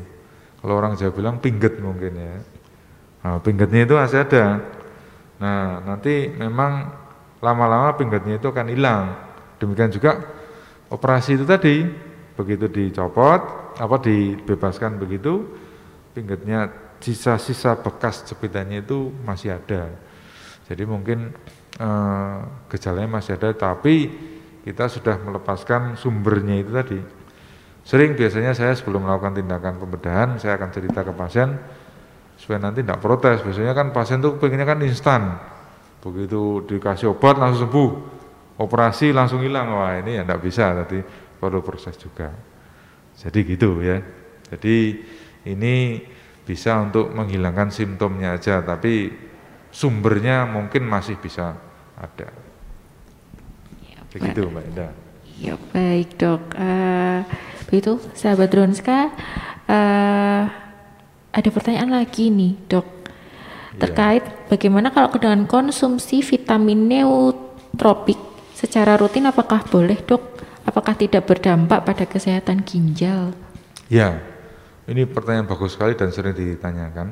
Kalau 0.59 0.75
orang 0.75 0.99
Jawa 0.99 1.15
bilang 1.15 1.39
pingget 1.39 1.79
mungkin 1.79 2.19
ya. 2.19 2.35
Nah, 3.23 3.39
pinggetnya 3.39 3.87
itu 3.87 3.95
masih 3.95 4.27
ada. 4.27 4.59
Nah 5.37 5.85
nanti 5.85 6.33
memang 6.33 6.91
lama-lama 7.45 7.95
pinggetnya 7.95 8.41
itu 8.41 8.49
akan 8.49 8.67
hilang. 8.73 9.15
Demikian 9.61 9.93
juga 9.93 10.19
operasi 10.91 11.37
itu 11.37 11.45
tadi. 11.45 11.87
Begitu 12.37 12.69
dicopot 12.69 13.73
apa 13.77 13.97
dibebaskan 14.01 15.01
begitu 15.01 15.45
pinggetnya 16.13 16.69
sisa-sisa 17.01 17.79
bekas 17.81 18.25
jepitannya 18.27 18.83
itu 18.83 19.13
masih 19.23 19.57
ada 19.57 19.93
jadi 20.67 20.83
mungkin 20.89 21.33
eh, 21.79 22.39
gejalanya 22.73 23.21
masih 23.21 23.37
ada 23.37 23.53
tapi 23.55 24.11
kita 24.67 24.91
sudah 24.91 25.21
melepaskan 25.23 25.95
sumbernya 25.95 26.57
itu 26.59 26.73
tadi 26.75 26.99
Sering 27.87 28.19
biasanya 28.19 28.51
saya 28.51 28.75
sebelum 28.75 29.07
melakukan 29.07 29.39
tindakan 29.39 29.79
pembedahan, 29.79 30.43
saya 30.43 30.59
akan 30.59 30.75
cerita 30.75 31.07
ke 31.07 31.15
pasien 31.15 31.55
supaya 32.35 32.59
nanti 32.59 32.83
tidak 32.83 32.99
protes. 32.99 33.47
Biasanya 33.47 33.79
kan 33.79 33.95
pasien 33.95 34.19
tuh 34.19 34.43
pengennya 34.43 34.67
kan 34.67 34.83
instan. 34.83 35.39
Begitu 36.03 36.67
dikasih 36.67 37.15
obat 37.15 37.39
langsung 37.39 37.71
sembuh, 37.71 37.91
operasi 38.59 39.15
langsung 39.15 39.39
hilang. 39.47 39.71
Wah 39.71 40.03
ini 40.03 40.19
ya 40.19 40.27
tidak 40.27 40.43
bisa, 40.43 40.75
tadi 40.83 40.99
perlu 41.39 41.63
proses 41.63 41.95
juga. 41.95 42.35
Jadi 43.15 43.39
gitu 43.55 43.79
ya. 43.79 44.03
Jadi 44.51 44.77
ini 45.47 46.03
bisa 46.47 46.79
untuk 46.79 47.11
menghilangkan 47.11 47.75
simptomnya 47.75 48.39
aja, 48.39 48.63
tapi 48.63 49.11
sumbernya 49.75 50.47
mungkin 50.47 50.87
masih 50.87 51.19
bisa 51.19 51.59
ada. 51.99 52.31
Ya, 53.83 53.99
Begitu 54.15 54.47
Mbak 54.47 54.65
Indah. 54.71 54.93
Ya 55.37 55.55
baik 55.75 56.17
dok. 56.17 56.55
Uh, 56.57 57.21
Begitu, 57.67 57.99
sahabat 58.15 58.55
Dronska, 58.55 59.11
uh, 59.67 60.43
ada 61.35 61.49
pertanyaan 61.51 61.91
lagi 61.91 62.31
nih, 62.31 62.55
dok, 62.71 62.87
iya. 62.87 63.83
terkait 63.83 64.25
bagaimana 64.47 64.95
kalau 64.95 65.11
dengan 65.19 65.51
konsumsi 65.51 66.23
vitamin 66.23 66.87
neutropik 66.87 68.23
secara 68.55 68.95
rutin, 68.95 69.27
apakah 69.27 69.67
boleh, 69.67 69.99
dok? 70.07 70.39
Apakah 70.63 70.95
tidak 70.95 71.27
berdampak 71.27 71.83
pada 71.83 72.07
kesehatan 72.07 72.63
ginjal? 72.63 73.35
Ya, 73.91 74.23
ini 74.87 75.03
pertanyaan 75.07 75.51
bagus 75.51 75.75
sekali 75.75 75.99
dan 75.99 76.15
sering 76.15 76.35
ditanyakan. 76.35 77.11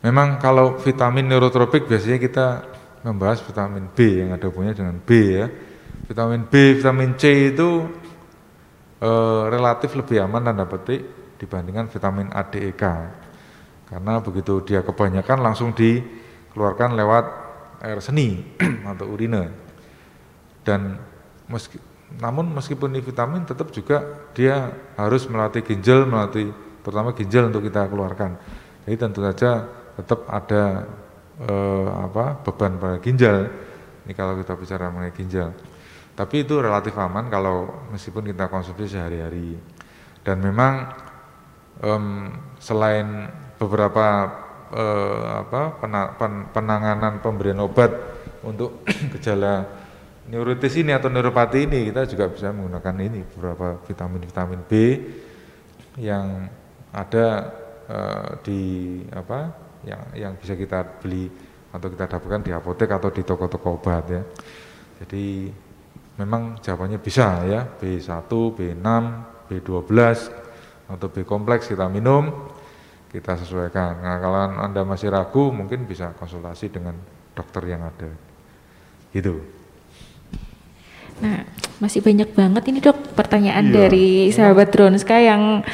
Memang 0.00 0.40
kalau 0.40 0.80
vitamin 0.80 1.28
neurotropik 1.28 1.84
biasanya 1.84 2.18
kita 2.20 2.46
membahas 3.04 3.44
vitamin 3.44 3.92
B 3.92 4.24
yang 4.24 4.32
ada 4.32 4.48
hubungannya 4.48 4.76
dengan 4.76 4.96
B 4.98 5.10
ya. 5.36 5.46
Vitamin 6.06 6.46
B, 6.46 6.78
vitamin 6.78 7.18
C 7.18 7.52
itu 7.52 7.84
e, 9.02 9.10
relatif 9.50 9.98
lebih 9.98 10.22
aman 10.22 10.46
tanda 10.46 10.64
petik 10.64 11.02
dibandingkan 11.36 11.90
vitamin 11.90 12.30
A, 12.32 12.46
D, 12.46 12.62
E, 12.62 12.72
K. 12.72 12.84
Karena 13.86 14.18
begitu 14.22 14.62
dia 14.62 14.80
kebanyakan 14.86 15.38
langsung 15.42 15.74
dikeluarkan 15.74 16.94
lewat 16.94 17.24
air 17.82 17.98
seni 18.00 18.56
atau 18.90 19.06
urine. 19.10 19.50
Dan 20.66 20.98
meski, 21.46 21.78
namun 22.14 22.54
meskipun 22.54 22.94
ini 22.94 23.02
vitamin 23.02 23.42
tetap 23.42 23.74
juga 23.74 24.30
dia 24.32 24.70
harus 24.94 25.26
melatih 25.26 25.66
ginjal, 25.66 26.06
melatih 26.06 26.54
terutama 26.86 27.10
ginjal 27.12 27.50
untuk 27.50 27.66
kita 27.66 27.90
keluarkan. 27.90 28.38
Jadi 28.86 28.96
tentu 28.96 29.20
saja 29.26 29.66
tetap 29.98 30.22
ada 30.30 30.86
e, 31.42 31.54
apa 31.90 32.38
beban 32.46 32.78
pada 32.78 32.96
ginjal. 33.02 33.50
Ini 34.06 34.14
kalau 34.14 34.38
kita 34.38 34.54
bicara 34.54 34.86
mengenai 34.94 35.10
ginjal. 35.10 35.50
Tapi 36.14 36.46
itu 36.46 36.54
relatif 36.62 36.94
aman 36.94 37.26
kalau 37.26 37.90
meskipun 37.90 38.24
kita 38.30 38.46
konsumsi 38.46 38.96
sehari-hari. 38.96 39.58
Dan 40.22 40.40
memang 40.40 40.94
um, 41.82 42.32
selain 42.56 43.28
beberapa 43.60 44.06
uh, 44.72 45.44
apa 45.44 45.76
pena, 45.78 46.14
pen, 46.16 46.48
penanganan 46.50 47.20
pemberian 47.20 47.60
obat 47.62 47.92
untuk 48.42 48.82
gejala 49.18 49.85
neuritis 50.30 50.74
ini 50.78 50.90
atau 50.90 51.10
neuropati 51.10 51.66
ini 51.66 51.90
kita 51.90 52.06
juga 52.08 52.26
bisa 52.30 52.50
menggunakan 52.50 52.96
ini 53.02 53.20
beberapa 53.36 53.78
vitamin-vitamin 53.86 54.60
B 54.66 54.72
yang 56.02 56.50
ada 56.92 57.26
uh, 57.88 58.30
di 58.42 59.00
apa 59.12 59.52
yang 59.86 60.02
yang 60.14 60.32
bisa 60.36 60.58
kita 60.58 60.82
beli 60.98 61.30
atau 61.70 61.86
kita 61.92 62.08
dapatkan 62.08 62.42
di 62.42 62.50
apotek 62.52 62.90
atau 62.90 63.12
di 63.12 63.22
toko-toko 63.22 63.78
obat 63.78 64.04
ya. 64.08 64.22
Jadi 64.96 65.52
Memang 66.16 66.56
jawabannya 66.64 66.96
bisa 66.96 67.44
ya, 67.44 67.68
B1, 67.68 68.24
B6, 68.32 68.88
B12, 69.52 69.92
atau 70.88 71.06
B 71.12 71.16
kompleks 71.28 71.68
kita 71.68 71.92
minum, 71.92 72.48
kita 73.12 73.36
sesuaikan. 73.36 74.00
Nah, 74.00 74.16
kalau 74.16 74.40
Anda 74.64 74.80
masih 74.80 75.12
ragu, 75.12 75.52
mungkin 75.52 75.84
bisa 75.84 76.16
konsultasi 76.16 76.72
dengan 76.72 76.96
dokter 77.36 77.68
yang 77.68 77.84
ada. 77.84 78.08
Gitu. 79.12 79.55
Nah, 81.20 81.48
masih 81.80 82.00
banyak 82.00 82.32
banget 82.32 82.62
ini 82.72 82.78
dok 82.80 83.16
pertanyaan 83.16 83.68
iya. 83.68 83.74
dari 83.74 84.08
sahabat 84.32 84.68
Dronska 84.72 85.16
yang 85.20 85.64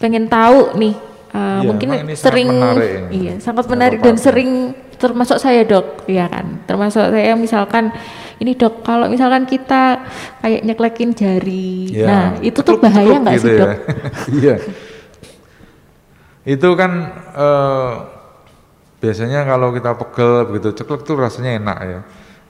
pengen 0.00 0.28
tahu 0.28 0.76
nih. 0.76 0.96
Uh, 1.32 1.40
iya, 1.40 1.60
mungkin 1.64 1.88
sering, 2.12 2.48
menarik 2.52 3.08
iya, 3.08 3.32
sangat 3.40 3.64
menarik 3.64 4.04
dan 4.04 4.20
sering 4.20 4.76
termasuk 5.00 5.40
saya 5.40 5.64
dok, 5.64 6.04
ya 6.04 6.28
kan. 6.28 6.60
Termasuk 6.68 7.08
saya 7.08 7.32
misalkan 7.40 7.88
ini 8.36 8.52
dok, 8.52 8.84
kalau 8.84 9.08
misalkan 9.08 9.48
kita 9.48 10.04
kayak 10.44 10.60
nyeklekin 10.60 11.16
jari, 11.16 11.88
ya, 11.88 12.04
nah 12.04 12.26
itu 12.44 12.60
tuh 12.60 12.76
bahaya 12.76 13.16
nggak 13.16 13.34
gitu 13.40 13.48
sih 13.48 13.54
dok? 13.56 13.68
Ya. 13.68 13.76
iya. 14.44 14.56
itu 16.42 16.68
kan 16.74 16.92
uh, 17.38 17.92
biasanya 18.98 19.46
kalau 19.46 19.70
kita 19.70 19.94
pegel 19.94 20.46
begitu 20.50 20.68
ceklek 20.82 21.06
tuh 21.06 21.14
rasanya 21.18 21.58
enak 21.58 21.78
ya 21.86 22.00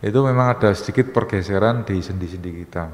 itu 0.03 0.19
memang 0.19 0.59
ada 0.59 0.75
sedikit 0.75 1.15
pergeseran 1.15 1.87
di 1.87 2.03
sendi-sendi 2.03 2.51
kita. 2.67 2.85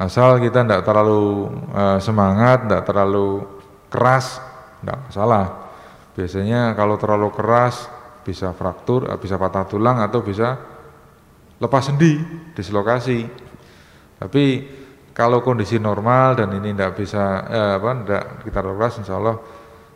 Asal 0.00 0.40
kita 0.40 0.64
tidak 0.64 0.82
terlalu 0.82 1.52
uh, 1.70 2.00
semangat, 2.00 2.66
tidak 2.66 2.82
terlalu 2.88 3.46
keras, 3.92 4.40
tidak 4.80 4.98
masalah. 5.06 5.44
Biasanya 6.16 6.72
kalau 6.74 6.96
terlalu 6.96 7.28
keras 7.30 7.86
bisa 8.24 8.50
fraktur, 8.56 9.06
eh, 9.12 9.18
bisa 9.20 9.36
patah 9.36 9.68
tulang 9.68 10.00
atau 10.00 10.24
bisa 10.24 10.56
lepas 11.60 11.84
sendi, 11.84 12.18
dislokasi. 12.56 13.28
Tapi 14.18 14.44
kalau 15.14 15.44
kondisi 15.44 15.78
normal 15.78 16.42
dan 16.42 16.48
ini 16.58 16.74
tidak 16.74 16.98
bisa 16.98 17.44
eh, 17.46 17.72
apa 17.78 17.90
tidak 18.02 18.24
kita 18.48 18.60
lepas, 18.64 18.92
insya 18.98 19.14
Allah 19.20 19.36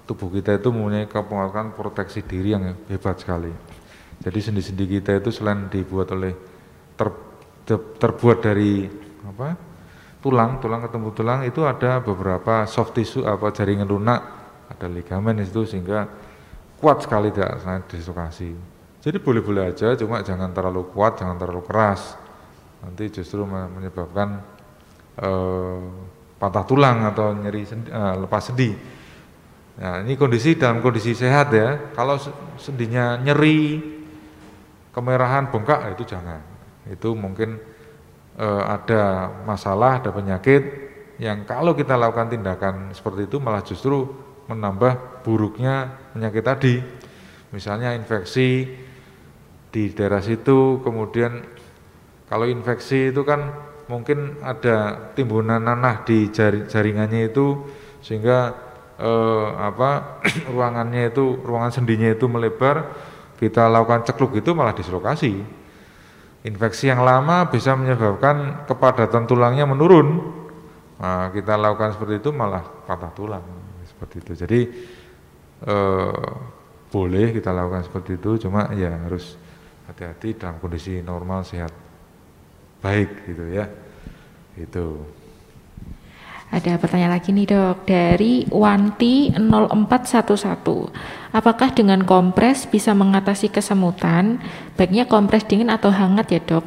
tubuh 0.04 0.30
kita 0.30 0.56
itu 0.60 0.68
mempunyai 0.70 1.08
kemampuan 1.10 1.74
proteksi 1.74 2.22
diri 2.22 2.54
yang 2.54 2.64
hebat 2.86 3.18
sekali. 3.18 3.50
Jadi 4.28 4.44
sendi-sendi 4.44 4.84
kita 5.00 5.16
itu 5.16 5.32
selain 5.32 5.72
dibuat 5.72 6.12
oleh 6.12 6.36
ter, 7.00 7.08
ter, 7.64 7.80
terbuat 7.96 8.44
dari 8.44 8.84
apa 9.24 9.56
tulang, 10.20 10.60
tulang 10.60 10.84
ketemu 10.84 11.08
tulang 11.16 11.40
itu 11.48 11.64
ada 11.64 12.04
beberapa 12.04 12.68
soft 12.68 12.92
tissue 12.92 13.24
apa 13.24 13.48
jaringan 13.56 13.88
lunak, 13.88 14.20
ada 14.68 14.84
ligamen 14.84 15.40
itu 15.40 15.64
sehingga 15.64 16.04
kuat 16.76 17.08
sekali 17.08 17.32
tidak 17.32 17.56
dislokasi. 17.88 18.52
Jadi 19.00 19.16
boleh-boleh 19.16 19.72
aja, 19.72 19.96
cuma 19.96 20.20
jangan 20.20 20.52
terlalu 20.52 20.92
kuat, 20.92 21.16
jangan 21.16 21.40
terlalu 21.40 21.64
keras. 21.64 22.12
Nanti 22.84 23.08
justru 23.08 23.48
menyebabkan 23.48 24.44
eh, 25.24 25.80
patah 26.36 26.64
tulang 26.68 27.08
atau 27.08 27.32
nyeri 27.32 27.64
sendi, 27.64 27.88
eh, 27.88 28.14
lepas 28.20 28.44
sendi. 28.44 28.76
Nah 29.80 30.04
ini 30.04 30.20
kondisi 30.20 30.52
dalam 30.52 30.84
kondisi 30.84 31.16
sehat 31.16 31.48
ya. 31.56 31.96
Kalau 31.96 32.20
sendinya 32.60 33.16
nyeri, 33.16 33.97
kemerahan 34.98 35.54
bengkak 35.54 35.94
itu 35.94 36.02
jangan. 36.10 36.42
Itu 36.90 37.14
mungkin 37.14 37.62
e, 38.34 38.46
ada 38.66 39.30
masalah 39.46 40.02
ada 40.02 40.10
penyakit 40.10 40.90
yang 41.22 41.46
kalau 41.46 41.78
kita 41.78 41.94
lakukan 41.94 42.34
tindakan 42.34 42.90
seperti 42.90 43.30
itu 43.30 43.38
malah 43.38 43.62
justru 43.62 44.10
menambah 44.50 45.22
buruknya 45.22 45.94
penyakit 46.10 46.42
tadi. 46.42 46.74
Misalnya 47.54 47.94
infeksi 47.94 48.66
di 49.70 49.94
daerah 49.94 50.18
situ 50.18 50.82
kemudian 50.82 51.46
kalau 52.26 52.50
infeksi 52.50 53.14
itu 53.14 53.22
kan 53.22 53.54
mungkin 53.88 54.36
ada 54.42 55.08
timbunan 55.16 55.62
nanah 55.62 56.04
di 56.04 56.28
jaringannya 56.68 57.32
itu 57.32 57.64
sehingga 58.04 58.52
eh, 59.00 59.48
apa 59.56 60.20
ruangannya 60.52 61.08
itu 61.08 61.40
ruangan 61.40 61.72
sendinya 61.72 62.10
itu 62.10 62.28
melebar 62.28 62.84
kita 63.38 63.70
lakukan 63.70 64.02
cekluk 64.02 64.34
itu 64.34 64.50
malah 64.52 64.74
dislokasi. 64.74 65.38
Infeksi 66.42 66.90
yang 66.90 67.06
lama 67.06 67.46
bisa 67.46 67.78
menyebabkan 67.78 68.66
kepadatan 68.66 69.30
tulangnya 69.30 69.66
menurun. 69.66 70.34
Nah, 70.98 71.30
kita 71.30 71.54
lakukan 71.54 71.94
seperti 71.94 72.18
itu 72.18 72.30
malah 72.34 72.62
patah 72.62 73.14
tulang 73.14 73.46
seperti 73.86 74.16
itu. 74.22 74.32
Jadi 74.34 74.60
eh, 75.66 76.30
boleh 76.90 77.26
kita 77.30 77.54
lakukan 77.54 77.86
seperti 77.86 78.18
itu, 78.18 78.46
cuma 78.48 78.70
ya 78.74 79.06
harus 79.06 79.38
hati-hati 79.86 80.34
dalam 80.34 80.58
kondisi 80.58 80.98
normal 81.00 81.46
sehat 81.46 81.70
baik 82.82 83.30
gitu 83.30 83.44
ya. 83.54 83.66
Itu. 84.58 85.06
Ada 86.48 86.80
pertanyaan 86.80 87.12
lagi 87.12 87.36
nih 87.36 87.44
dok 87.44 87.84
dari 87.84 88.48
Wanti 88.48 89.36
0411. 89.36 91.36
Apakah 91.36 91.76
dengan 91.76 92.00
kompres 92.08 92.64
bisa 92.64 92.96
mengatasi 92.96 93.52
kesemutan? 93.52 94.40
Baiknya 94.80 95.04
kompres 95.04 95.44
dingin 95.44 95.68
atau 95.68 95.92
hangat 95.92 96.32
ya 96.32 96.40
dok? 96.40 96.64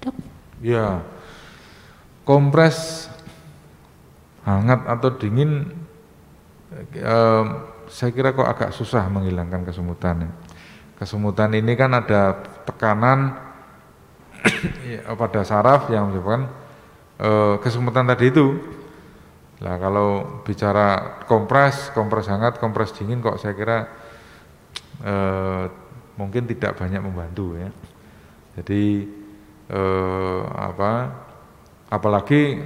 Dok? 0.00 0.16
Ya, 0.64 1.04
kompres 2.24 3.12
hangat 4.48 4.80
atau 4.88 5.12
dingin, 5.20 5.68
eh, 6.96 7.44
saya 7.92 8.10
kira 8.16 8.32
kok 8.32 8.48
agak 8.48 8.70
susah 8.72 9.04
menghilangkan 9.12 9.68
kesemutan. 9.68 10.24
Ya. 10.24 10.30
Kesemutan 10.96 11.52
ini 11.52 11.76
kan 11.76 11.92
ada 11.92 12.40
tekanan 12.64 13.36
ya, 14.88 15.12
pada 15.12 15.44
saraf 15.44 15.92
yang 15.92 16.08
menyebabkan 16.08 16.48
eh, 17.20 17.54
kesemutan 17.60 18.08
tadi 18.08 18.32
itu 18.32 18.77
Nah 19.58 19.74
kalau 19.78 20.40
bicara 20.46 21.18
kompres, 21.26 21.90
kompres 21.90 22.30
hangat, 22.30 22.62
kompres 22.62 22.94
dingin 22.94 23.18
kok 23.18 23.42
saya 23.42 23.54
kira 23.58 23.78
eh, 25.02 25.64
mungkin 26.14 26.46
tidak 26.46 26.78
banyak 26.78 27.02
membantu 27.02 27.58
ya. 27.58 27.70
Jadi 28.58 29.06
eh, 29.70 30.42
apa? 30.54 30.92
Apalagi 31.88 32.62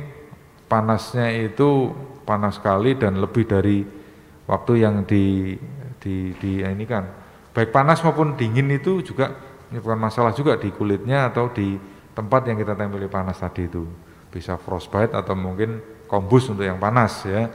panasnya 0.69 1.33
itu 1.33 1.93
panas 2.25 2.57
sekali 2.57 2.97
dan 2.97 3.21
lebih 3.21 3.45
dari 3.45 3.85
waktu 4.49 4.73
yang 4.81 5.05
di 5.05 5.57
di, 6.03 6.35
di 6.35 6.65
ini 6.65 6.85
kan 6.89 7.07
baik 7.55 7.71
panas 7.71 8.03
maupun 8.03 8.35
dingin 8.35 8.67
itu 8.73 9.05
juga 9.05 9.31
menyebabkan 9.71 10.01
masalah 10.01 10.33
juga 10.35 10.59
di 10.59 10.73
kulitnya 10.75 11.31
atau 11.31 11.53
di 11.55 11.79
tempat 12.13 12.49
yang 12.49 12.59
kita 12.59 12.75
tempeli 12.75 13.07
panas 13.07 13.39
tadi 13.39 13.69
itu 13.69 13.87
bisa 14.33 14.57
frostbite 14.57 15.13
atau 15.13 15.37
mungkin 15.37 15.79
kombus 16.13 16.53
untuk 16.53 16.69
yang 16.69 16.77
panas 16.77 17.25
ya. 17.25 17.49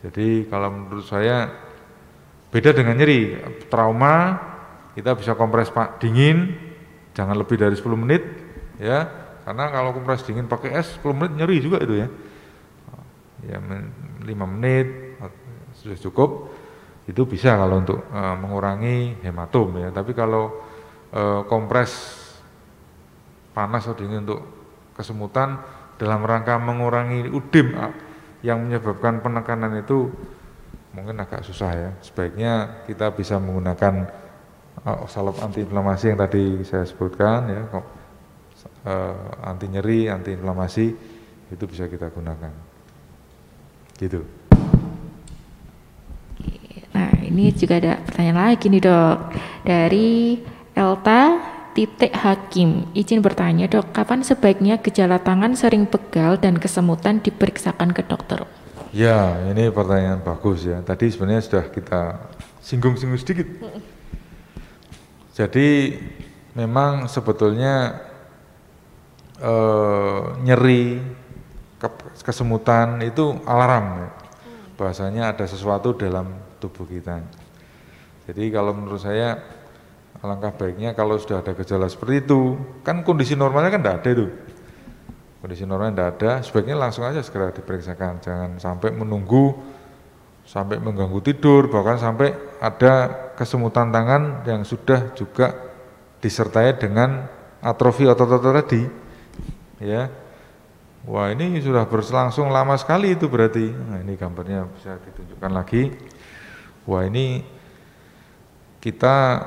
Jadi 0.00 0.48
kalau 0.48 0.72
menurut 0.72 1.04
saya 1.04 1.52
beda 2.48 2.72
dengan 2.72 2.96
nyeri. 2.96 3.36
Trauma 3.68 4.40
kita 4.96 5.12
bisa 5.12 5.36
kompres 5.36 5.68
pak 5.68 6.00
dingin 6.00 6.56
jangan 7.12 7.36
lebih 7.36 7.60
dari 7.60 7.76
10 7.76 7.84
menit 7.92 8.24
ya. 8.80 9.04
Karena 9.44 9.68
kalau 9.68 9.92
kompres 9.92 10.24
dingin 10.24 10.48
pakai 10.48 10.80
es 10.80 10.96
10 10.96 11.12
menit 11.12 11.32
nyeri 11.36 11.56
juga 11.60 11.84
itu 11.84 12.00
ya. 12.00 12.08
Ya 13.44 13.60
5 13.60 14.24
menit 14.48 14.88
sudah 15.76 15.98
cukup 16.08 16.30
itu 17.08 17.24
bisa 17.24 17.56
kalau 17.56 17.80
untuk 17.80 18.00
e, 18.08 18.20
mengurangi 18.40 19.20
hematom 19.20 19.76
ya. 19.76 19.88
Tapi 19.92 20.16
kalau 20.16 20.56
e, 21.12 21.44
kompres 21.48 22.16
panas 23.52 23.84
atau 23.84 23.96
dingin 23.96 24.24
untuk 24.24 24.40
kesemutan 24.96 25.60
dalam 25.98 26.22
rangka 26.22 26.56
mengurangi 26.56 27.26
udim 27.28 27.74
ah, 27.74 27.92
yang 28.40 28.64
menyebabkan 28.64 29.18
penekanan 29.18 29.82
itu 29.82 30.08
mungkin 30.94 31.18
agak 31.18 31.42
susah 31.42 31.70
ya. 31.74 31.90
Sebaiknya 32.00 32.82
kita 32.86 33.10
bisa 33.12 33.36
menggunakan 33.42 34.06
uh, 34.86 35.04
salep 35.10 35.36
antiinflamasi 35.42 36.14
yang 36.14 36.18
tadi 36.18 36.62
saya 36.62 36.86
sebutkan 36.86 37.40
ya, 37.50 37.62
uh, 37.70 37.82
anti 39.42 39.66
nyeri, 39.66 40.06
anti 40.06 40.32
inflamasi 40.34 40.86
itu 41.50 41.64
bisa 41.66 41.90
kita 41.90 42.08
gunakan. 42.14 42.52
Gitu. 43.98 44.22
Nah, 46.94 47.14
ini 47.26 47.50
juga 47.54 47.78
ada 47.82 47.98
pertanyaan 48.06 48.54
lagi 48.54 48.66
nih 48.70 48.82
dok 48.82 49.18
dari 49.66 50.38
Elta 50.78 51.57
titik 51.72 52.12
hakim. 52.14 52.88
Izin 52.94 53.20
bertanya 53.20 53.68
dok, 53.68 53.92
kapan 53.92 54.24
sebaiknya 54.24 54.80
gejala 54.80 55.20
tangan 55.20 55.56
sering 55.56 55.88
pegal 55.88 56.36
dan 56.40 56.56
kesemutan 56.56 57.20
diperiksakan 57.20 57.92
ke 57.96 58.04
dokter? 58.04 58.44
Ya, 58.92 59.36
ini 59.52 59.68
pertanyaan 59.68 60.24
bagus 60.24 60.64
ya. 60.64 60.80
Tadi 60.80 61.12
sebenarnya 61.12 61.44
sudah 61.44 61.64
kita 61.68 62.30
singgung-singgung 62.64 63.20
sedikit. 63.20 63.48
Jadi 65.36 65.94
memang 66.56 67.06
sebetulnya 67.06 68.00
eh, 69.38 70.22
nyeri, 70.42 70.98
kesemutan 72.24 72.98
itu 73.04 73.38
alarm 73.46 73.86
ya. 74.02 74.10
Bahasanya 74.78 75.34
ada 75.34 75.44
sesuatu 75.46 75.94
dalam 75.94 76.32
tubuh 76.58 76.86
kita. 76.86 77.22
Jadi 78.28 78.52
kalau 78.52 78.76
menurut 78.76 79.00
saya 79.00 79.40
Alangkah 80.18 80.50
baiknya 80.50 80.98
kalau 80.98 81.14
sudah 81.14 81.40
ada 81.40 81.54
gejala 81.54 81.86
seperti 81.86 82.26
itu, 82.26 82.58
kan 82.82 83.06
kondisi 83.06 83.38
normalnya 83.38 83.70
kan 83.70 83.82
tidak 83.82 83.96
ada 84.02 84.10
itu. 84.10 84.26
kondisi 85.38 85.62
normal 85.62 85.94
tidak 85.94 86.08
ada, 86.18 86.30
sebaiknya 86.42 86.74
langsung 86.74 87.06
aja 87.06 87.22
segera 87.22 87.54
diperiksakan, 87.54 88.18
jangan 88.18 88.50
sampai 88.58 88.90
menunggu 88.90 89.54
sampai 90.48 90.80
mengganggu 90.80 91.20
tidur, 91.20 91.68
bahkan 91.68 92.00
sampai 92.00 92.32
ada 92.56 93.12
kesemutan 93.36 93.92
tangan 93.92 94.48
yang 94.48 94.64
sudah 94.64 95.12
juga 95.12 95.52
disertai 96.24 96.80
dengan 96.80 97.28
atrofi 97.60 98.08
otot-otot 98.08 98.64
tadi. 98.64 98.82
Ya. 99.84 100.08
Wah, 101.04 101.30
ini 101.30 101.60
sudah 101.60 101.84
berlangsung 101.84 102.48
lama 102.48 102.74
sekali 102.80 103.12
itu 103.12 103.28
berarti. 103.28 103.70
Nah, 103.70 104.00
ini 104.00 104.16
gambarnya 104.16 104.66
bisa 104.72 104.96
ditunjukkan 104.98 105.52
lagi. 105.52 105.92
Wah, 106.88 107.04
ini 107.04 107.44
kita 108.80 109.40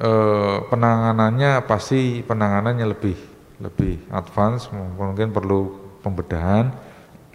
eh, 0.00 0.56
penanganannya 0.66 1.62
pasti 1.68 2.24
penanganannya 2.24 2.86
lebih 2.88 3.16
lebih 3.60 4.08
advance, 4.08 4.72
mungkin 4.72 5.36
perlu 5.36 5.76
pembedahan 6.00 6.72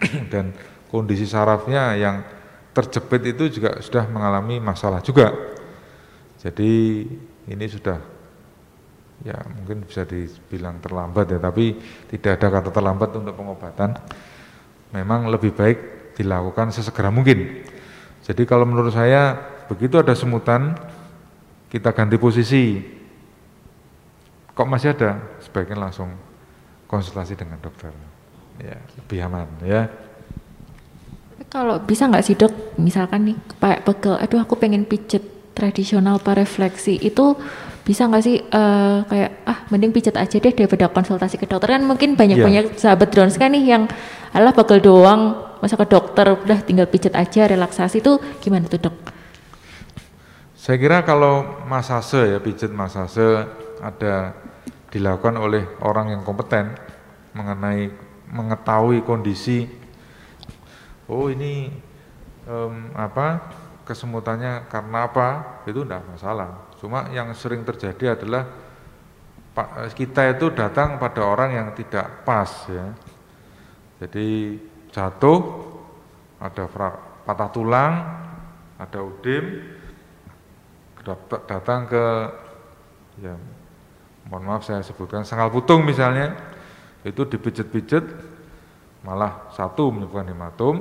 dan 0.33 0.51
kondisi 0.89 1.29
sarafnya 1.29 1.93
yang 1.93 2.25
terjepit 2.73 3.37
itu 3.37 3.61
juga 3.61 3.79
sudah 3.79 4.09
mengalami 4.09 4.57
masalah 4.57 4.99
juga. 4.99 5.31
Jadi 6.41 7.05
ini 7.45 7.65
sudah 7.69 8.01
ya 9.23 9.37
mungkin 9.55 9.85
bisa 9.87 10.03
dibilang 10.03 10.81
terlambat 10.81 11.37
ya, 11.37 11.39
tapi 11.39 11.77
tidak 12.09 12.41
ada 12.41 12.47
kata 12.59 12.69
terlambat 12.73 13.09
untuk 13.15 13.33
pengobatan. 13.37 13.95
Memang 14.91 15.29
lebih 15.29 15.53
baik 15.53 15.77
dilakukan 16.17 16.73
sesegera 16.73 17.13
mungkin. 17.13 17.63
Jadi 18.25 18.43
kalau 18.49 18.65
menurut 18.65 18.91
saya 18.91 19.37
begitu 19.69 20.01
ada 20.01 20.17
semutan 20.17 20.73
kita 21.69 21.91
ganti 21.91 22.15
posisi. 22.15 22.79
Kok 24.55 24.67
masih 24.67 24.95
ada? 24.95 25.39
Sebaiknya 25.43 25.89
langsung 25.89 26.15
konsultasi 26.87 27.35
dengan 27.35 27.59
dokter. 27.59 27.91
Ya, 28.61 28.79
lebih 28.95 29.19
aman 29.27 29.47
ya. 29.67 29.91
Kalau 31.51 31.83
bisa 31.83 32.07
nggak 32.07 32.23
sih 32.23 32.35
dok, 32.39 32.79
misalkan 32.79 33.31
nih 33.31 33.37
kayak 33.59 33.83
pegel, 33.83 34.15
aduh 34.15 34.39
aku 34.39 34.55
pengen 34.55 34.87
pijet 34.87 35.23
tradisional 35.55 36.19
refleksi 36.19 36.99
itu 36.99 37.35
bisa 37.85 38.09
nggak 38.09 38.23
sih 38.25 38.41
uh, 38.41 39.05
kayak 39.05 39.45
ah 39.45 39.59
mending 39.69 39.93
pijet 39.93 40.17
aja 40.17 40.41
deh 40.41 40.51
daripada 40.51 40.89
konsultasi 40.89 41.37
ke 41.37 41.45
dokter 41.45 41.77
kan 41.77 41.85
mungkin 41.85 42.17
banyak 42.17 42.41
banyak 42.41 42.65
yeah. 42.73 42.79
sahabat 42.81 43.13
drone 43.13 43.29
kan 43.29 43.53
nih 43.53 43.63
yang 43.77 43.83
alah 44.33 44.51
pegel 44.57 44.81
doang 44.81 45.37
masa 45.61 45.77
ke 45.77 45.85
dokter 45.85 46.25
udah 46.33 46.59
tinggal 46.65 46.89
pijet 46.89 47.13
aja 47.13 47.45
relaksasi 47.45 48.01
itu 48.01 48.17
gimana 48.41 48.65
tuh 48.65 48.89
dok? 48.89 49.14
Saya 50.65 50.81
kira 50.81 51.05
kalau 51.05 51.61
masase 51.69 52.33
ya 52.33 52.41
pijat 52.41 52.73
masase 52.73 53.45
ada 53.85 54.33
dilakukan 54.89 55.37
oleh 55.37 55.61
orang 55.85 56.09
yang 56.09 56.25
kompeten 56.25 56.73
mengenai 57.37 57.93
mengetahui 58.33 59.05
kondisi 59.05 59.69
oh 61.05 61.29
ini 61.29 61.69
um, 62.49 62.89
apa 62.97 63.45
kesemutannya 63.85 64.65
karena 64.65 65.05
apa 65.05 65.61
itu 65.69 65.85
tidak 65.85 66.01
masalah. 66.09 66.73
Cuma 66.81 67.13
yang 67.13 67.29
sering 67.37 67.61
terjadi 67.61 68.17
adalah 68.17 68.49
kita 69.93 70.33
itu 70.33 70.49
datang 70.49 70.97
pada 70.97 71.29
orang 71.29 71.61
yang 71.61 71.67
tidak 71.77 72.25
pas 72.25 72.49
ya. 72.73 72.89
Jadi 74.01 74.57
jatuh 74.89 75.45
ada 76.41 76.65
patah 77.21 77.49
tulang 77.53 77.93
ada 78.81 78.99
udim 79.05 79.61
datang 81.45 81.85
ke 81.85 82.05
ya 83.21 83.37
mohon 84.25 84.43
maaf 84.49 84.65
saya 84.65 84.81
sebutkan 84.81 85.21
sangal 85.21 85.53
putung 85.53 85.85
misalnya. 85.85 86.33
Itu 87.05 87.29
dipijet-pijet 87.29 88.01
malah 89.05 89.53
satu 89.53 89.93
menyebabkan 89.93 90.33
hematom 90.33 90.75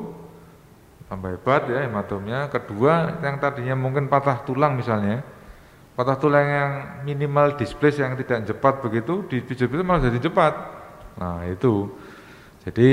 tambah 1.04 1.36
hebat 1.36 1.68
ya 1.68 1.84
hematomnya 1.84 2.48
kedua 2.48 3.20
yang 3.20 3.36
tadinya 3.36 3.76
mungkin 3.76 4.08
patah 4.08 4.40
tulang 4.40 4.80
misalnya 4.80 5.20
patah 5.94 6.18
tulang 6.18 6.46
yang 6.48 6.70
minimal 7.06 7.54
displace 7.54 8.02
yang 8.02 8.18
tidak 8.18 8.48
cepat 8.50 8.82
begitu 8.82 9.28
dipijat-pijat 9.30 9.86
malah 9.86 10.02
jadi 10.10 10.18
cepat. 10.26 10.54
Nah 11.22 11.46
itu. 11.46 11.86
Jadi 12.66 12.90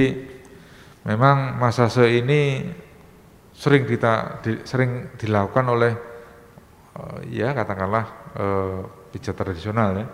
memang 1.08 1.58
masase 1.58 2.06
ini 2.22 2.70
sering 3.58 3.90
kita 3.90 4.44
di, 4.46 4.62
sering 4.68 5.18
dilakukan 5.18 5.66
oleh 5.66 5.94
uh, 6.98 7.20
ya 7.28 7.54
katakanlah 7.56 8.06
uh, 8.36 8.80
pijat 9.12 9.36
tradisional 9.36 9.90
ya. 10.00 10.08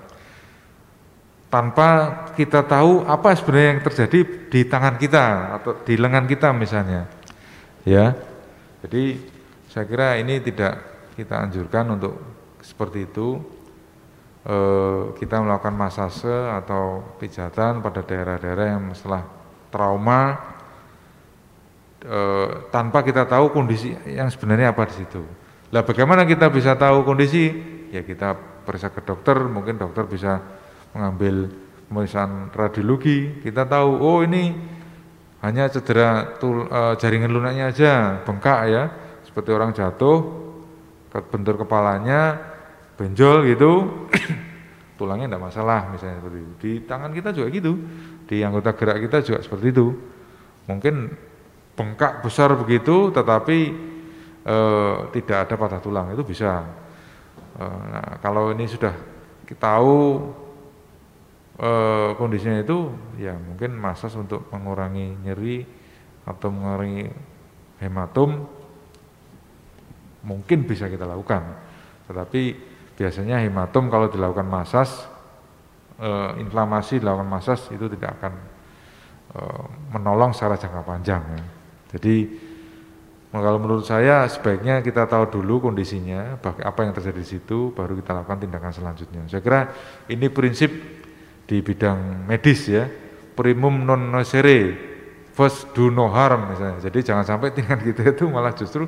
Tanpa 1.47 1.87
kita 2.35 2.67
tahu 2.67 3.07
apa 3.07 3.31
sebenarnya 3.31 3.69
yang 3.71 3.83
terjadi 3.87 4.19
di 4.51 4.61
tangan 4.67 4.99
kita 4.99 5.25
atau 5.55 5.71
di 5.79 5.95
lengan 5.95 6.27
kita 6.27 6.51
misalnya 6.51 7.07
ya. 7.87 8.11
Jadi 8.83 9.15
saya 9.71 9.87
kira 9.87 10.19
ini 10.19 10.43
tidak 10.43 10.75
kita 11.15 11.39
anjurkan 11.39 11.95
untuk 11.95 12.19
seperti 12.59 13.07
itu. 13.07 13.39
E, 14.43 14.57
kita 15.23 15.39
melakukan 15.39 15.71
masase 15.71 16.31
atau 16.51 17.15
pijatan 17.15 17.79
pada 17.79 18.03
daerah-daerah 18.03 18.75
yang 18.75 18.83
setelah 18.91 19.23
trauma 19.71 20.35
e, 22.03 22.19
tanpa 22.71 23.07
kita 23.07 23.23
tahu 23.23 23.55
kondisi 23.55 23.95
yang 24.07 24.27
sebenarnya 24.27 24.71
apa 24.75 24.87
di 24.87 25.03
situ 25.03 25.23
lah 25.71 25.84
bagaimana 25.84 26.23
kita 26.23 26.47
bisa 26.47 26.80
tahu 26.80 27.03
kondisi? 27.03 27.51
Ya 27.91 28.03
kita 28.03 28.36
periksa 28.67 28.91
ke 28.91 29.03
dokter, 29.03 29.36
mungkin 29.47 29.80
dokter 29.80 30.08
bisa 30.08 30.43
mengambil 30.91 31.51
pemeriksaan 31.88 32.51
radiologi, 32.51 33.39
kita 33.39 33.63
tahu 33.63 33.89
oh 33.99 34.19
ini 34.23 34.51
hanya 35.39 35.71
cedera 35.71 36.36
tul, 36.36 36.67
e, 36.67 36.82
jaringan 36.99 37.32
lunaknya 37.32 37.71
aja, 37.71 38.23
bengkak 38.27 38.60
ya, 38.67 38.84
seperti 39.23 39.49
orang 39.56 39.71
jatuh, 39.71 40.19
bentur 41.32 41.56
kepalanya, 41.63 42.36
benjol 42.99 43.47
gitu, 43.47 44.03
tulangnya 44.99 45.32
tidak 45.32 45.43
masalah 45.47 45.88
misalnya 45.88 46.19
seperti 46.19 46.38
itu. 46.43 46.53
Di 46.60 46.71
tangan 46.84 47.12
kita 47.15 47.30
juga 47.32 47.47
gitu, 47.56 47.71
di 48.27 48.38
anggota 48.43 48.75
gerak 48.75 48.97
kita 49.08 49.17
juga 49.23 49.39
seperti 49.39 49.71
itu. 49.71 49.88
Mungkin 50.67 50.95
bengkak 51.80 52.19
besar 52.25 52.51
begitu, 52.60 53.15
tetapi 53.15 53.60
eh, 54.47 54.95
tidak 55.19 55.38
ada 55.47 55.55
patah 55.60 55.81
tulang 55.83 56.15
itu 56.15 56.23
bisa. 56.23 56.63
Eh, 57.60 57.79
nah, 57.91 58.15
kalau 58.23 58.55
ini 58.55 58.63
sudah 58.65 58.95
kita 59.43 59.75
tahu 59.77 60.23
eh, 61.60 62.10
kondisinya 62.15 62.63
itu, 62.63 62.91
ya 63.19 63.36
mungkin 63.36 63.75
masas 63.75 64.15
untuk 64.15 64.47
mengurangi 64.53 65.19
nyeri 65.25 65.67
atau 66.27 66.47
mengurangi 66.51 67.07
hematom 67.83 68.47
mungkin 70.23 70.67
bisa 70.67 70.88
kita 70.88 71.07
lakukan. 71.07 71.43
Tetapi 72.07 72.41
biasanya 72.95 73.43
hematom 73.43 73.91
kalau 73.91 74.07
dilakukan 74.07 74.47
masas, 74.47 75.07
eh, 75.99 76.31
inflamasi 76.39 77.03
dilakukan 77.03 77.27
masas 77.27 77.67
itu 77.73 77.91
tidak 77.91 78.15
akan 78.21 78.33
menolong 79.93 80.33
secara 80.33 80.57
jangka 80.57 80.81
panjang. 80.81 81.21
Ya. 81.21 81.43
Jadi 81.93 82.15
Nah, 83.28 83.43
kalau 83.43 83.59
menurut 83.59 83.84
saya 83.84 84.23
sebaiknya 84.32 84.80
kita 84.80 85.03
tahu 85.03 85.28
dulu 85.28 85.67
kondisinya, 85.67 86.39
apa 86.39 86.80
yang 86.88 86.95
terjadi 86.95 87.19
di 87.19 87.28
situ, 87.28 87.75
baru 87.75 87.99
kita 87.99 88.15
lakukan 88.15 88.47
tindakan 88.47 88.71
selanjutnya. 88.71 89.28
Saya 89.28 89.43
kira 89.43 89.67
ini 90.07 90.32
prinsip 90.32 90.71
di 91.43 91.59
bidang 91.59 92.23
medis 92.23 92.71
ya, 92.71 92.88
primum 93.36 93.84
non 93.84 94.15
nocere, 94.15 94.80
first 95.36 95.75
do 95.75 95.91
no 95.91 96.07
harm 96.07 96.55
misalnya. 96.55 96.80
Jadi 96.80 97.03
jangan 97.03 97.28
sampai 97.28 97.51
tindakan 97.51 97.84
kita 97.84 98.15
itu 98.15 98.32
malah 98.32 98.55
justru 98.55 98.88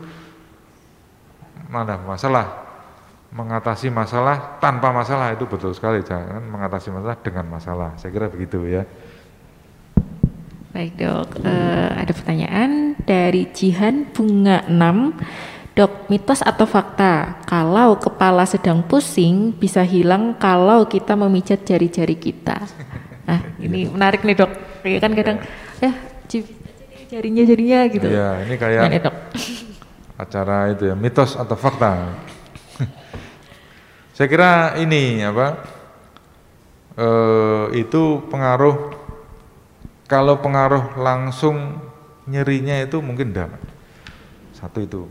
mana 1.67 1.99
masalah, 1.99 2.47
mengatasi 3.35 3.91
masalah 3.91 4.55
tanpa 4.63 4.95
masalah 4.95 5.35
itu 5.35 5.43
betul 5.51 5.75
sekali. 5.75 5.99
Jangan 5.99 6.47
mengatasi 6.47 6.95
masalah 6.95 7.19
dengan 7.19 7.45
masalah. 7.45 7.89
Saya 7.99 8.15
kira 8.15 8.31
begitu 8.31 8.63
ya. 8.71 8.87
Baik 10.69 11.01
dok, 11.01 11.41
uh, 11.41 11.89
ada 11.97 12.13
pertanyaan 12.13 12.93
dari 13.01 13.49
Jihan 13.49 14.05
Bunga 14.13 14.61
6. 14.69 15.73
Dok, 15.73 16.13
mitos 16.13 16.45
atau 16.45 16.69
fakta 16.69 17.41
kalau 17.49 17.97
kepala 17.97 18.45
sedang 18.45 18.85
pusing 18.85 19.49
bisa 19.49 19.81
hilang 19.81 20.37
kalau 20.37 20.85
kita 20.85 21.17
memijat 21.17 21.65
jari-jari 21.65 22.13
kita? 22.13 22.69
Nah, 23.25 23.41
ini 23.57 23.89
menarik 23.89 24.21
nih 24.21 24.37
dok. 24.37 24.51
Kayak 24.85 24.99
kan 25.01 25.11
kadang 25.17 25.37
ya 25.81 25.91
jarinya 27.09 27.43
jarinya 27.49 27.79
gitu. 27.89 28.07
Iya, 28.09 28.29
ini 28.45 28.55
kayak 28.57 28.81
nah, 28.85 28.99
dok. 29.09 29.15
acara 30.21 30.57
itu 30.69 30.83
ya, 30.85 30.95
mitos 30.97 31.33
atau 31.33 31.57
fakta. 31.57 32.13
Saya 34.17 34.27
kira 34.29 34.77
ini 34.77 35.25
apa? 35.25 35.65
Uh, 36.93 37.73
itu 37.73 38.21
pengaruh 38.29 38.99
kalau 40.09 40.41
pengaruh 40.41 40.97
langsung 40.97 41.77
nyerinya 42.25 42.81
itu 42.81 42.97
mungkin 42.99 43.29
tidak. 43.29 43.53
Satu 44.57 44.81
itu. 44.81 45.05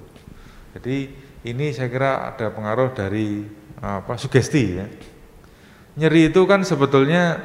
Jadi 0.75 1.15
ini 1.47 1.71
saya 1.71 1.89
kira 1.89 2.35
ada 2.35 2.51
pengaruh 2.51 2.93
dari 2.93 3.47
apa 3.79 4.19
sugesti 4.19 4.63
ya. 4.75 4.87
Nyeri 5.99 6.35
itu 6.35 6.43
kan 6.51 6.67
sebetulnya 6.67 7.39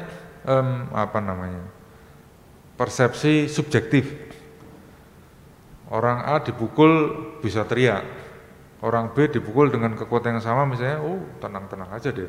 um, 0.44 0.90
apa 0.90 1.22
namanya? 1.22 1.62
persepsi 2.74 3.46
subjektif. 3.46 4.34
Orang 5.94 6.26
A 6.26 6.42
dipukul 6.42 7.14
bisa 7.38 7.62
teriak, 7.70 8.02
orang 8.82 9.14
B 9.14 9.30
dipukul 9.30 9.70
dengan 9.70 9.94
kekuatan 9.94 10.40
yang 10.40 10.42
sama 10.42 10.66
misalnya, 10.66 10.98
oh 10.98 11.22
tenang-tenang 11.38 11.86
aja 11.94 12.10
deh. 12.10 12.26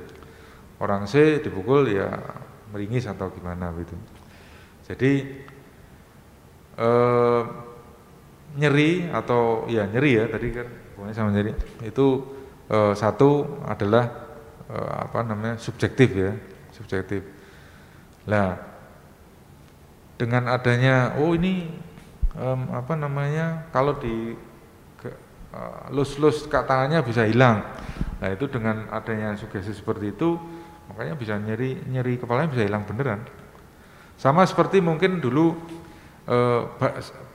Orang 0.78 1.10
C 1.10 1.42
dipukul 1.42 1.90
ya 1.90 2.14
meringis 2.70 3.10
atau 3.10 3.34
gimana 3.34 3.74
gitu. 3.80 3.98
Jadi 4.86 5.14
eh, 6.78 7.42
nyeri 8.56 8.92
atau 9.10 9.66
ya 9.66 9.90
nyeri 9.90 10.12
ya 10.22 10.26
tadi 10.30 10.48
kan 10.54 10.68
hubungannya 10.94 11.16
sama 11.18 11.30
nyeri 11.34 11.52
itu 11.82 12.08
eh, 12.70 12.94
satu 12.94 13.62
adalah 13.66 14.06
eh, 14.70 14.94
apa 15.10 15.20
namanya 15.26 15.56
subjektif 15.58 16.14
ya 16.14 16.32
subjektif. 16.70 17.26
Lah 18.30 18.58
dengan 20.16 20.48
adanya 20.48 21.20
oh 21.20 21.36
ini 21.36 21.68
apa 22.72 23.00
namanya 23.00 23.72
kalau 23.72 23.96
di 23.96 24.36
uh, 25.56 25.88
lus-lus 25.92 26.46
tangannya 26.52 27.00
bisa 27.04 27.24
hilang. 27.24 27.64
Nah 28.20 28.30
itu 28.32 28.46
dengan 28.52 28.92
adanya 28.92 29.36
sugesti 29.40 29.72
seperti 29.72 30.12
itu 30.12 30.36
makanya 30.92 31.16
bisa 31.18 31.34
nyeri 31.40 31.80
nyeri 31.88 32.20
kepalanya 32.20 32.52
bisa 32.52 32.64
hilang 32.68 32.84
beneran. 32.84 33.24
Sama 34.16 34.47
seperti 34.47 34.80
mungkin 34.80 35.20
dulu 35.20 35.55
uh, 36.28 36.61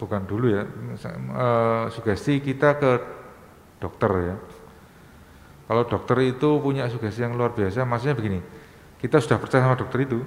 bukan 0.01 0.23
dulu 0.25 0.47
ya 0.49 0.65
uh, 0.65 1.87
sugesti 1.93 2.41
kita 2.41 2.81
ke 2.81 2.91
dokter 3.79 4.13
ya. 4.33 4.37
Kalau 5.71 5.87
dokter 5.87 6.19
itu 6.27 6.59
punya 6.59 6.91
sugesti 6.91 7.23
yang 7.23 7.39
luar 7.39 7.55
biasa, 7.55 7.87
maksudnya 7.87 8.19
begini, 8.19 8.43
kita 8.99 9.23
sudah 9.23 9.39
percaya 9.39 9.63
sama 9.63 9.79
dokter 9.79 10.03
itu, 10.03 10.19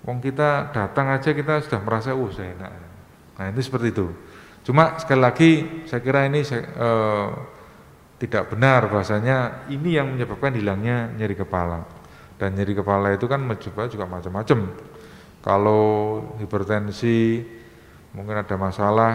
Wong 0.00 0.16
kita 0.24 0.72
datang 0.72 1.12
aja 1.12 1.36
kita 1.36 1.60
sudah 1.60 1.80
merasa 1.84 2.16
uh 2.16 2.30
saya 2.32 2.56
enak. 2.56 2.72
Nah 3.36 3.46
itu 3.52 3.60
seperti 3.60 3.92
itu. 3.92 4.06
Cuma 4.64 4.96
sekali 4.96 5.20
lagi 5.20 5.50
saya 5.84 6.00
kira 6.00 6.24
ini 6.24 6.40
saya, 6.40 6.64
eh, 6.64 7.28
tidak 8.20 8.52
benar 8.52 8.88
bahasanya 8.88 9.68
ini 9.68 9.96
yang 10.00 10.08
menyebabkan 10.12 10.56
hilangnya 10.56 11.12
nyeri 11.12 11.36
kepala. 11.36 11.84
Dan 12.40 12.56
nyeri 12.56 12.72
kepala 12.72 13.12
itu 13.12 13.28
kan 13.28 13.44
mencoba 13.44 13.92
juga 13.92 14.08
macam-macam. 14.08 14.58
Kalau 15.40 16.20
hipertensi 16.36 17.40
mungkin 18.12 18.36
ada 18.42 18.56
masalah 18.60 19.12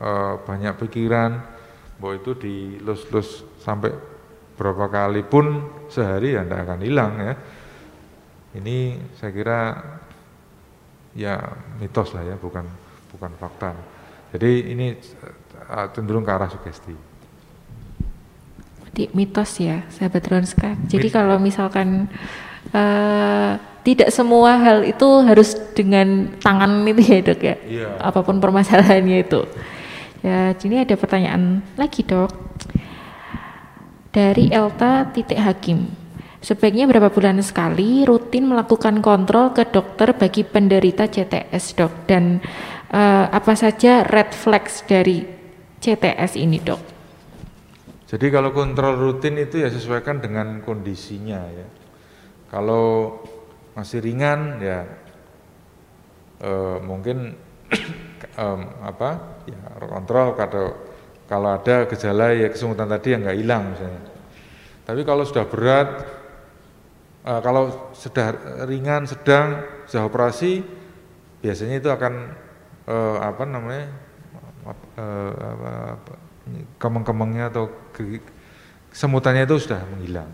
eh, 0.00 0.34
banyak 0.46 0.74
pikiran, 0.80 1.52
bahwa 2.02 2.18
itu 2.18 2.34
dilus-lus 2.34 3.46
sampai 3.62 3.94
berapa 4.58 4.90
kali 4.90 5.22
pun 5.22 5.70
sehari 5.86 6.34
ya 6.34 6.42
tidak 6.42 6.66
akan 6.66 6.80
hilang 6.82 7.12
ya. 7.22 7.34
Ini 8.58 8.98
saya 9.14 9.30
kira 9.30 9.60
ya 11.14 11.38
mitos 11.78 12.10
lah 12.10 12.26
ya, 12.26 12.36
bukan 12.36 12.66
bukan 13.14 13.30
fakta. 13.38 13.70
Jadi 14.34 14.74
ini 14.74 14.98
uh, 15.70 15.86
cenderung 15.94 16.26
ke 16.26 16.32
arah 16.34 16.50
sugesti. 16.50 16.92
Di 18.92 19.08
mitos 19.16 19.56
ya, 19.56 19.88
sahabat 19.88 20.24
Ronska. 20.28 20.76
Jadi 20.84 21.08
Mit 21.08 21.16
kalau 21.16 21.40
misalkan 21.40 22.12
uh, 22.76 23.56
tidak 23.82 24.14
semua 24.14 24.58
hal 24.62 24.86
itu 24.86 25.06
harus 25.26 25.58
dengan 25.74 26.30
tangan 26.38 26.86
itu 26.86 27.02
ya 27.02 27.18
dok 27.22 27.40
ya, 27.42 27.56
iya. 27.66 27.88
apa 27.98 28.22
pun 28.22 28.38
permasalahannya 28.38 29.26
itu. 29.26 29.42
Ya, 30.22 30.54
ini 30.54 30.86
ada 30.86 30.94
pertanyaan 30.94 31.66
lagi 31.74 32.06
dok 32.06 32.30
dari 34.14 34.54
Elta 34.54 35.10
titik 35.10 35.40
Hakim. 35.42 35.90
Sebaiknya 36.42 36.86
berapa 36.90 37.10
bulan 37.10 37.38
sekali 37.42 38.06
rutin 38.06 38.50
melakukan 38.50 38.98
kontrol 39.02 39.54
ke 39.54 39.66
dokter 39.66 40.14
bagi 40.14 40.42
penderita 40.46 41.06
CTS 41.06 41.74
dok 41.78 42.06
dan 42.06 42.42
uh, 42.90 43.30
apa 43.30 43.54
saja 43.58 44.06
red 44.06 44.30
flags 44.30 44.86
dari 44.86 45.22
CTS 45.82 46.38
ini 46.38 46.58
dok? 46.62 46.82
Jadi 48.06 48.26
kalau 48.28 48.52
kontrol 48.54 48.94
rutin 48.94 49.40
itu 49.42 49.62
ya 49.62 49.70
sesuaikan 49.70 50.22
dengan 50.22 50.60
kondisinya 50.62 51.40
ya. 51.50 51.66
Kalau 52.52 53.18
masih 53.72 54.04
ringan 54.04 54.60
ya 54.60 54.84
uh, 56.44 56.76
mungkin 56.84 57.32
um, 58.42 58.60
apa 58.84 59.42
ya 59.48 59.60
kontrol 59.88 60.36
kalau 60.36 60.66
kalau 61.30 61.48
ada 61.56 61.88
gejala 61.88 62.36
ya 62.36 62.52
kesemutan 62.52 62.84
tadi 62.92 63.16
yang 63.16 63.24
nggak 63.24 63.38
hilang 63.40 63.72
misalnya. 63.72 64.02
Tapi 64.84 65.00
kalau 65.06 65.24
sudah 65.24 65.48
berat 65.48 65.88
uh, 67.24 67.40
kalau 67.40 67.92
sudah 67.96 68.34
ringan, 68.68 69.08
sedang, 69.08 69.64
sudah 69.88 70.04
operasi, 70.04 70.60
biasanya 71.40 71.80
itu 71.80 71.88
akan 71.88 72.36
uh, 72.84 73.16
apa 73.22 73.42
namanya 73.48 73.86
uh, 74.98 75.96
kemeng-kemengnya 76.76 77.48
atau 77.48 77.70
semutannya 78.92 79.48
itu 79.48 79.56
sudah 79.56 79.80
menghilang. 79.88 80.28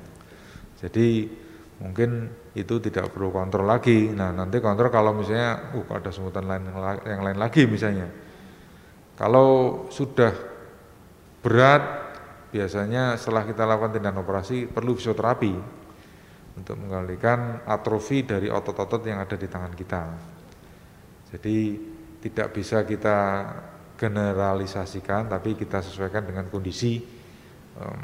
Jadi 0.82 1.30
mungkin 1.78 2.26
itu 2.58 2.82
tidak 2.82 3.14
perlu 3.14 3.30
kontrol 3.30 3.66
lagi. 3.66 4.10
Nah 4.10 4.34
nanti 4.34 4.58
kontrol 4.58 4.90
kalau 4.90 5.14
misalnya, 5.14 5.74
uh 5.74 5.86
ada 5.94 6.10
semutan 6.10 6.44
lain 6.46 6.68
yang 7.06 7.22
lain 7.22 7.38
lagi 7.38 7.66
misalnya. 7.70 8.10
Kalau 9.18 9.84
sudah 9.90 10.30
berat, 11.42 11.82
biasanya 12.50 13.18
setelah 13.18 13.46
kita 13.46 13.66
lakukan 13.66 13.98
tindakan 13.98 14.22
operasi 14.22 14.70
perlu 14.70 14.94
fisioterapi 14.94 15.54
untuk 16.58 16.76
mengalihkan 16.78 17.62
atrofi 17.66 18.26
dari 18.26 18.50
otot-otot 18.50 19.02
yang 19.06 19.22
ada 19.22 19.38
di 19.38 19.46
tangan 19.46 19.74
kita. 19.74 20.02
Jadi 21.34 21.56
tidak 22.18 22.50
bisa 22.50 22.82
kita 22.82 23.18
generalisasikan, 23.94 25.30
tapi 25.30 25.54
kita 25.54 25.82
sesuaikan 25.82 26.26
dengan 26.26 26.46
kondisi 26.50 26.98
um, 27.78 28.00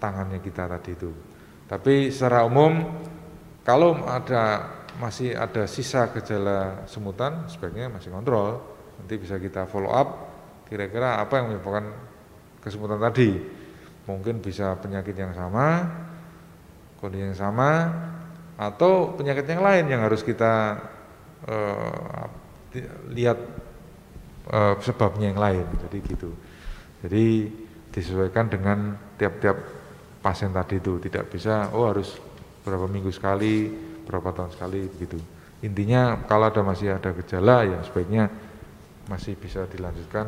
tangannya 0.00 0.40
kita 0.40 0.68
tadi 0.68 0.92
itu. 0.92 1.35
Tapi 1.66 2.14
secara 2.14 2.46
umum, 2.46 2.86
kalau 3.66 3.98
ada 4.06 4.70
masih 4.96 5.34
ada 5.34 5.66
sisa 5.66 6.08
gejala 6.14 6.86
semutan, 6.86 7.46
sebaiknya 7.50 7.90
masih 7.90 8.14
kontrol. 8.14 8.62
Nanti 9.02 9.14
bisa 9.20 9.36
kita 9.36 9.68
follow 9.68 9.92
up, 9.92 10.08
kira-kira 10.70 11.20
apa 11.20 11.42
yang 11.42 11.46
menyebabkan 11.52 11.92
kesemutan 12.62 13.02
tadi. 13.02 13.36
Mungkin 14.06 14.38
bisa 14.38 14.78
penyakit 14.78 15.18
yang 15.18 15.34
sama, 15.34 15.90
kondisi 17.00 17.26
yang 17.28 17.36
sama 17.36 17.92
atau 18.56 19.12
penyakit 19.12 19.44
yang 19.44 19.60
lain 19.60 19.84
yang 19.92 20.00
harus 20.00 20.24
kita 20.24 20.80
uh, 21.44 22.24
lihat 23.12 23.36
uh, 24.48 24.74
sebabnya 24.80 25.32
yang 25.32 25.40
lain 25.40 25.66
jadi 25.86 25.98
gitu 26.08 26.30
jadi 27.04 27.52
disesuaikan 27.92 28.48
dengan 28.48 28.96
tiap-tiap 29.20 29.56
pasien 30.26 30.50
tadi 30.50 30.82
itu 30.82 30.98
tidak 30.98 31.30
bisa 31.30 31.70
oh 31.70 31.86
harus 31.86 32.18
berapa 32.66 32.90
minggu 32.90 33.14
sekali 33.14 33.70
berapa 34.02 34.34
tahun 34.34 34.50
sekali 34.50 34.90
begitu 34.90 35.22
intinya 35.62 36.26
kalau 36.26 36.50
ada 36.50 36.66
masih 36.66 36.98
ada 36.98 37.14
gejala 37.14 37.62
ya 37.62 37.78
sebaiknya 37.86 38.26
masih 39.06 39.38
bisa 39.38 39.70
dilanjutkan 39.70 40.26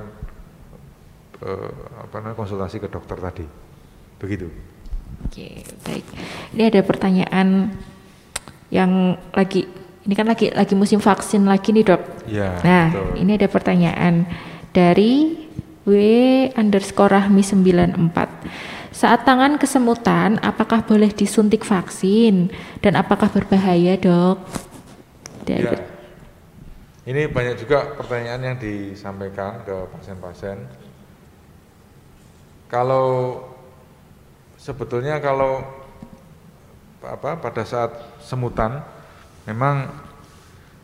uh, 1.43 1.73
apa 2.07 2.15
namanya 2.23 2.39
konsultasi 2.39 2.79
ke 2.79 2.87
dokter 2.87 3.19
tadi 3.19 3.47
begitu 4.23 4.47
Oke, 5.19 5.67
baik. 5.83 6.07
Ini 6.55 6.63
ada 6.71 6.81
pertanyaan 6.85 7.75
yang 8.71 9.19
lagi 9.35 9.67
ini 10.07 10.15
kan 10.15 10.29
lagi 10.31 10.53
lagi 10.53 10.79
musim 10.79 11.03
vaksin 11.03 11.43
lagi 11.43 11.75
nih 11.75 11.85
dok. 11.85 12.03
Ya, 12.31 12.61
nah, 12.63 12.87
betul. 12.93 13.19
ini 13.19 13.33
ada 13.35 13.49
pertanyaan 13.51 14.15
dari 14.71 15.35
W 15.89 15.93
underscore 16.55 17.17
Rahmi 17.17 17.41
94. 17.41 18.78
Saat 18.99 19.23
tangan 19.23 19.63
kesemutan, 19.63 20.43
apakah 20.43 20.83
boleh 20.83 21.15
disuntik 21.15 21.63
vaksin 21.63 22.51
dan 22.83 22.99
apakah 22.99 23.31
berbahaya 23.31 23.95
dok? 23.95 24.43
Dari 25.47 25.63
ya. 25.63 25.79
Ini 27.07 27.31
banyak 27.31 27.63
juga 27.63 27.95
pertanyaan 27.95 28.43
yang 28.43 28.57
disampaikan 28.59 29.63
ke 29.63 29.87
pasien-pasien. 29.95 30.67
Kalau 32.67 33.39
sebetulnya 34.59 35.23
kalau 35.23 35.63
apa 36.99 37.39
pada 37.39 37.63
saat 37.63 37.95
semutan 38.19 38.83
memang 39.47 39.95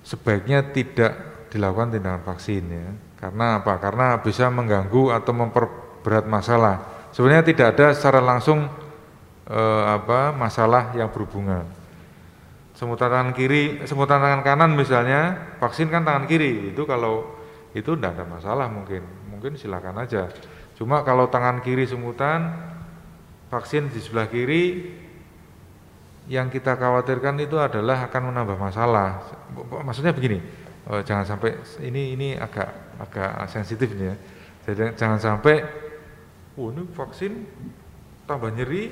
sebaiknya 0.06 0.62
tidak 0.70 1.18
dilakukan 1.50 1.90
tindakan 1.90 2.22
vaksin 2.22 2.62
ya. 2.70 2.88
Karena 3.18 3.58
apa? 3.58 3.74
Karena 3.82 4.22
bisa 4.22 4.46
mengganggu 4.54 5.10
atau 5.10 5.34
memperberat 5.34 6.30
masalah. 6.30 6.93
Sebenarnya 7.14 7.46
tidak 7.46 7.78
ada 7.78 7.94
secara 7.94 8.18
langsung 8.18 8.66
eh, 9.46 9.84
apa 9.86 10.34
masalah 10.34 10.90
yang 10.98 11.14
berhubungan. 11.14 11.62
Semutan 12.74 13.06
tangan 13.06 13.30
kiri, 13.30 13.86
semutan 13.86 14.18
tangan 14.18 14.42
kanan 14.42 14.74
misalnya, 14.74 15.54
vaksin 15.62 15.94
kan 15.94 16.02
tangan 16.02 16.26
kiri. 16.26 16.74
Itu 16.74 16.82
kalau 16.90 17.38
itu 17.70 17.94
tidak 17.94 18.18
ada 18.18 18.24
masalah 18.26 18.66
mungkin. 18.66 19.06
Mungkin 19.30 19.54
silakan 19.54 20.02
aja. 20.02 20.26
Cuma 20.74 21.06
kalau 21.06 21.30
tangan 21.30 21.62
kiri 21.62 21.86
semutan 21.86 22.50
vaksin 23.46 23.86
di 23.94 24.02
sebelah 24.02 24.26
kiri 24.26 24.90
yang 26.26 26.50
kita 26.50 26.74
khawatirkan 26.74 27.38
itu 27.38 27.54
adalah 27.62 28.10
akan 28.10 28.34
menambah 28.34 28.58
masalah. 28.58 29.22
Maksudnya 29.54 30.10
begini, 30.10 30.42
uh, 30.90 30.98
jangan 31.06 31.22
sampai 31.22 31.62
ini 31.84 32.18
ini 32.18 32.28
agak 32.34 32.98
agak 32.98 33.46
sensitif 33.54 33.92
ya. 33.94 34.18
Jangan 34.96 35.20
sampai, 35.20 35.60
oh 36.54 36.70
ini 36.70 36.86
vaksin 36.94 37.46
tambah 38.24 38.50
nyeri, 38.54 38.90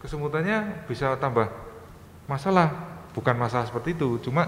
kesemutannya 0.00 0.86
bisa 0.86 1.16
tambah 1.16 1.48
masalah. 2.28 3.00
Bukan 3.16 3.34
masalah 3.34 3.66
seperti 3.66 3.98
itu, 3.98 4.20
cuma 4.30 4.46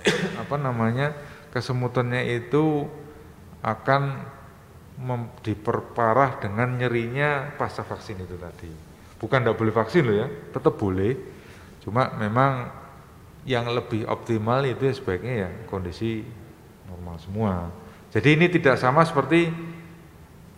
apa 0.42 0.56
namanya 0.56 1.14
kesemutannya 1.54 2.26
itu 2.42 2.88
akan 3.60 4.24
diperparah 5.40 6.40
dengan 6.44 6.76
nyerinya 6.76 7.56
pasca 7.56 7.84
vaksin 7.84 8.20
itu 8.20 8.36
tadi. 8.36 8.72
Bukan 9.20 9.44
tidak 9.44 9.56
boleh 9.56 9.72
vaksin 9.72 10.02
loh 10.04 10.16
ya, 10.16 10.28
tetap 10.52 10.76
boleh. 10.76 11.16
Cuma 11.80 12.12
memang 12.16 12.68
yang 13.48 13.68
lebih 13.72 14.04
optimal 14.04 14.64
itu 14.68 14.84
ya 14.84 14.94
sebaiknya 14.96 15.34
ya 15.46 15.50
kondisi 15.68 16.24
normal 16.88 17.16
semua. 17.20 17.52
Jadi 18.12 18.28
ini 18.36 18.46
tidak 18.52 18.76
sama 18.76 19.06
seperti 19.06 19.48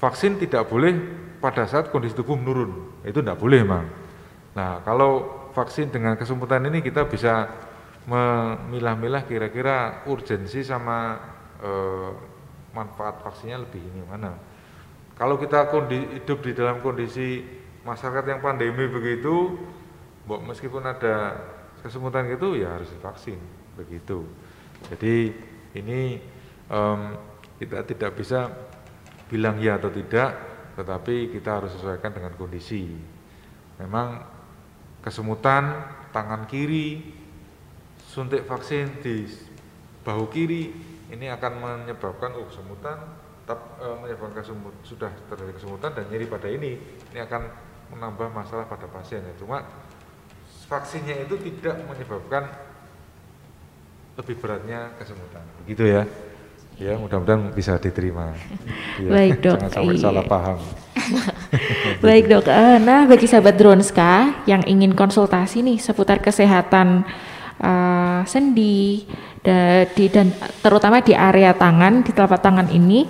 vaksin 0.03 0.43
tidak 0.43 0.67
boleh 0.67 0.99
pada 1.39 1.63
saat 1.71 1.95
kondisi 1.95 2.19
tubuh 2.19 2.35
menurun. 2.35 2.99
Itu 3.07 3.23
tidak 3.23 3.39
boleh 3.39 3.63
memang. 3.63 3.87
Nah 4.59 4.83
kalau 4.83 5.47
vaksin 5.55 5.95
dengan 5.95 6.19
kesemutan 6.19 6.67
ini 6.67 6.83
kita 6.83 7.07
bisa 7.07 7.47
memilah-milah 8.11 9.23
kira-kira 9.31 10.03
urgensi 10.11 10.67
sama 10.67 11.23
eh, 11.63 12.11
manfaat 12.75 13.23
vaksinnya 13.23 13.63
lebih 13.63 13.79
ini 13.79 14.03
mana. 14.03 14.35
Kalau 15.15 15.39
kita 15.39 15.71
hidup 15.71 16.43
di 16.43 16.51
dalam 16.51 16.83
kondisi 16.83 17.47
masyarakat 17.87 18.25
yang 18.27 18.41
pandemi 18.43 18.91
begitu, 18.91 19.55
meskipun 20.27 20.83
ada 20.83 21.37
kesemutan 21.85 22.27
gitu 22.27 22.59
ya 22.59 22.75
harus 22.75 22.91
divaksin 22.91 23.39
begitu. 23.79 24.27
Jadi 24.91 25.31
ini 25.79 26.19
um, 26.67 27.15
kita 27.61 27.87
tidak 27.87 28.19
bisa 28.19 28.51
bilang 29.29 29.59
ya 29.61 29.77
atau 29.77 29.91
tidak, 29.93 30.31
tetapi 30.79 31.35
kita 31.35 31.63
harus 31.63 31.75
sesuaikan 31.77 32.15
dengan 32.15 32.33
kondisi. 32.35 32.89
Memang 33.79 34.23
kesemutan 35.03 35.85
tangan 36.15 36.47
kiri, 36.47 37.03
suntik 37.99 38.45
vaksin 38.47 39.03
di 39.03 39.27
bahu 40.03 40.31
kiri 40.31 40.73
ini 41.13 41.29
akan 41.29 41.53
menyebabkan 41.61 42.33
oh 42.41 42.49
kesemutan, 42.49 42.97
tetap 43.45 43.61
e, 43.77 43.87
menyebabkan 44.01 44.41
kesemut, 44.41 44.75
sudah 44.81 45.13
terjadi 45.29 45.53
kesemutan 45.61 45.91
dan 45.93 46.05
nyeri 46.09 46.25
pada 46.25 46.49
ini, 46.49 46.81
ini 47.13 47.21
akan 47.21 47.53
menambah 47.93 48.33
masalah 48.33 48.65
pada 48.65 48.89
pasien. 48.89 49.21
Cuma 49.37 49.61
vaksinnya 50.73 51.29
itu 51.29 51.37
tidak 51.37 51.85
menyebabkan 51.85 52.49
lebih 54.17 54.41
beratnya 54.41 54.97
kesemutan. 54.97 55.45
Begitu 55.65 55.85
ya. 55.85 56.03
Ya, 56.83 56.99
mudah-mudahan 56.99 57.55
bisa 57.55 57.79
diterima. 57.79 58.35
Ya, 58.99 59.07
Baik, 59.07 59.39
Dok. 59.39 59.55
Jangan 59.55 59.71
sampai 59.71 59.95
iya. 59.95 60.03
salah 60.03 60.25
paham. 60.27 60.59
Baik, 62.07 62.25
Dok. 62.27 62.45
Uh, 62.51 62.79
nah, 62.83 63.07
bagi 63.07 63.31
sahabat 63.31 63.55
Dronska 63.55 64.43
yang 64.51 64.67
ingin 64.67 64.91
konsultasi 64.99 65.63
nih 65.63 65.79
seputar 65.79 66.19
kesehatan 66.19 67.07
uh, 67.63 68.27
sendi 68.27 69.07
da, 69.47 69.87
di, 69.87 70.11
dan 70.11 70.35
terutama 70.59 70.99
di 71.07 71.15
area 71.15 71.55
tangan, 71.55 72.03
di 72.03 72.11
telapak 72.11 72.43
tangan 72.43 72.67
ini, 72.75 73.07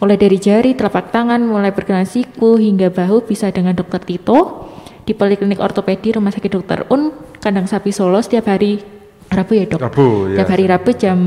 mulai 0.00 0.16
dari 0.16 0.40
jari, 0.40 0.72
telapak 0.72 1.12
tangan, 1.12 1.44
mulai 1.44 1.76
pergelangan 1.76 2.08
siku 2.08 2.56
hingga 2.56 2.88
bahu 2.88 3.28
bisa 3.28 3.52
dengan 3.52 3.76
Dokter 3.76 4.00
Tito 4.00 4.72
di 5.04 5.12
Poliklinik 5.12 5.60
Ortopedi 5.60 6.16
Rumah 6.16 6.32
Sakit 6.32 6.48
Dr. 6.56 6.88
Un, 6.88 7.12
Kandang 7.36 7.68
Sapi 7.68 7.92
Solo 7.92 8.24
setiap 8.24 8.48
hari 8.48 8.93
Rabu 9.30 9.52
ya 9.56 9.64
dok? 9.66 9.80
Rabu 9.80 10.06
ya. 10.30 10.42
Setiap 10.42 10.50
hari 10.52 10.64
Rabu 10.68 10.90
jam 10.94 11.18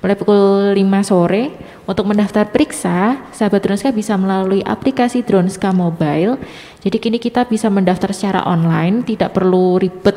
mulai 0.00 0.16
pukul 0.16 0.72
5 0.74 1.08
sore. 1.08 1.44
Untuk 1.82 2.06
mendaftar 2.06 2.46
periksa, 2.46 3.18
sahabat 3.34 3.66
Dronska 3.66 3.90
bisa 3.90 4.14
melalui 4.14 4.62
aplikasi 4.62 5.26
Dronska 5.26 5.74
Mobile. 5.74 6.38
Jadi 6.78 6.96
kini 7.02 7.18
kita 7.18 7.50
bisa 7.50 7.66
mendaftar 7.66 8.14
secara 8.14 8.46
online, 8.46 9.02
tidak 9.02 9.34
perlu 9.34 9.82
ribet 9.82 10.14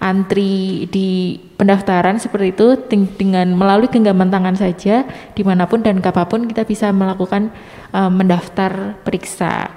antri 0.00 0.88
di 0.88 1.36
pendaftaran 1.60 2.16
seperti 2.16 2.56
itu 2.56 2.74
dengan 2.88 3.52
melalui 3.52 3.92
genggaman 3.92 4.32
tangan 4.32 4.56
saja 4.56 5.04
di 5.36 5.42
mana 5.44 5.68
pun 5.68 5.84
dan 5.84 6.00
kapan 6.00 6.26
pun 6.26 6.40
kita 6.48 6.64
bisa 6.64 6.88
melakukan 6.90 7.52
uh, 7.92 8.08
mendaftar 8.08 8.96
periksa. 9.04 9.68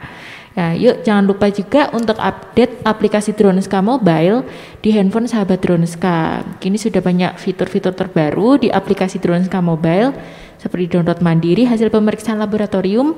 Nah, 0.56 0.72
yuk 0.72 1.04
jangan 1.04 1.28
lupa 1.28 1.52
juga 1.52 1.92
untuk 1.92 2.16
update 2.16 2.88
aplikasi 2.88 3.36
Droneska 3.36 3.84
Mobile 3.84 4.48
di 4.80 4.96
handphone 4.96 5.28
sahabat 5.28 5.60
Droneska. 5.60 6.48
Kini 6.64 6.80
sudah 6.80 7.04
banyak 7.04 7.36
fitur-fitur 7.36 7.92
terbaru 7.92 8.64
di 8.64 8.72
aplikasi 8.72 9.20
Droneska 9.20 9.60
Mobile 9.60 10.16
seperti 10.56 10.96
download 10.96 11.20
mandiri 11.20 11.68
hasil 11.68 11.92
pemeriksaan 11.92 12.40
laboratorium, 12.40 13.12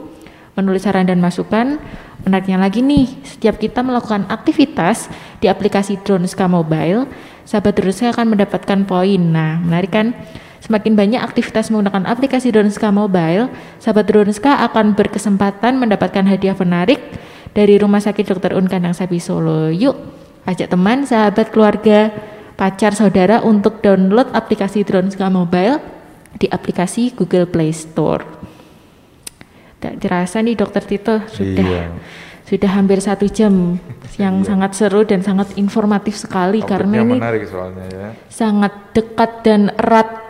menulis 0.57 0.89
saran 0.89 1.05
dan 1.05 1.21
masukan. 1.21 1.77
Menariknya 2.25 2.57
lagi 2.57 2.81
nih, 2.81 3.05
setiap 3.21 3.61
kita 3.61 3.85
melakukan 3.85 4.25
aktivitas 4.33 5.05
di 5.37 5.45
aplikasi 5.45 6.01
Droneska 6.01 6.49
Mobile, 6.49 7.05
sahabat 7.45 7.77
Droneska 7.77 8.17
akan 8.17 8.33
mendapatkan 8.33 8.81
poin. 8.89 9.21
Nah, 9.21 9.61
menarik 9.61 9.93
kan? 9.93 10.17
Semakin 10.67 10.99
banyak 10.99 11.23
aktivitas 11.23 11.71
menggunakan 11.71 12.03
aplikasi 12.11 12.51
Dronska 12.51 12.91
Mobile, 12.91 13.47
sahabat 13.79 14.03
Dronska 14.11 14.67
akan 14.67 14.99
berkesempatan 14.99 15.79
mendapatkan 15.79 16.27
hadiah 16.27 16.59
menarik 16.59 16.99
dari 17.55 17.79
Rumah 17.79 18.03
Sakit 18.03 18.35
Dr. 18.35 18.51
Un 18.51 18.67
Kandang 18.67 18.91
Sapi 18.91 19.15
Solo. 19.15 19.71
Yuk, 19.71 19.95
ajak 20.43 20.67
teman, 20.67 21.07
sahabat, 21.07 21.55
keluarga, 21.55 22.11
pacar, 22.59 22.91
saudara 22.99 23.39
untuk 23.47 23.79
download 23.79 24.27
aplikasi 24.35 24.83
Dronska 24.83 25.31
Mobile 25.31 25.79
di 26.35 26.51
aplikasi 26.51 27.15
Google 27.15 27.47
Play 27.47 27.71
Store. 27.71 28.27
Tak 29.79 30.03
dirasa 30.03 30.43
nih 30.43 30.59
Dokter 30.59 30.83
Tito 30.83 31.23
sudah 31.31 31.63
iya. 31.63 31.95
sudah 32.43 32.75
hampir 32.75 32.99
satu 32.99 33.23
jam 33.31 33.79
yang 34.19 34.43
iya. 34.43 34.47
sangat 34.51 34.75
seru 34.75 35.07
dan 35.07 35.23
sangat 35.23 35.55
informatif 35.55 36.19
sekali 36.19 36.59
Topiknya 36.59 37.07
karena 37.07 37.31
ini 37.31 37.47
soalnya 37.47 37.85
ya. 37.87 38.09
sangat 38.27 38.73
dekat 38.91 39.31
dan 39.47 39.71
erat 39.71 40.26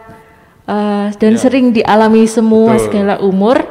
uh, 0.67 1.07
dan 1.15 1.33
ya. 1.33 1.39
sering 1.39 1.73
dialami 1.73 2.27
semua 2.29 2.75
Betul. 2.77 2.85
segala 2.91 3.13
umur. 3.23 3.63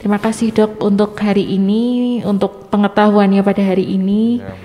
Terima 0.00 0.16
kasih 0.16 0.48
dok 0.56 0.80
untuk 0.80 1.12
hari 1.20 1.44
ini, 1.44 2.18
untuk 2.24 2.72
pengetahuannya 2.72 3.44
pada 3.44 3.60
hari 3.60 3.84
ini, 3.84 4.40
ya, 4.40 4.56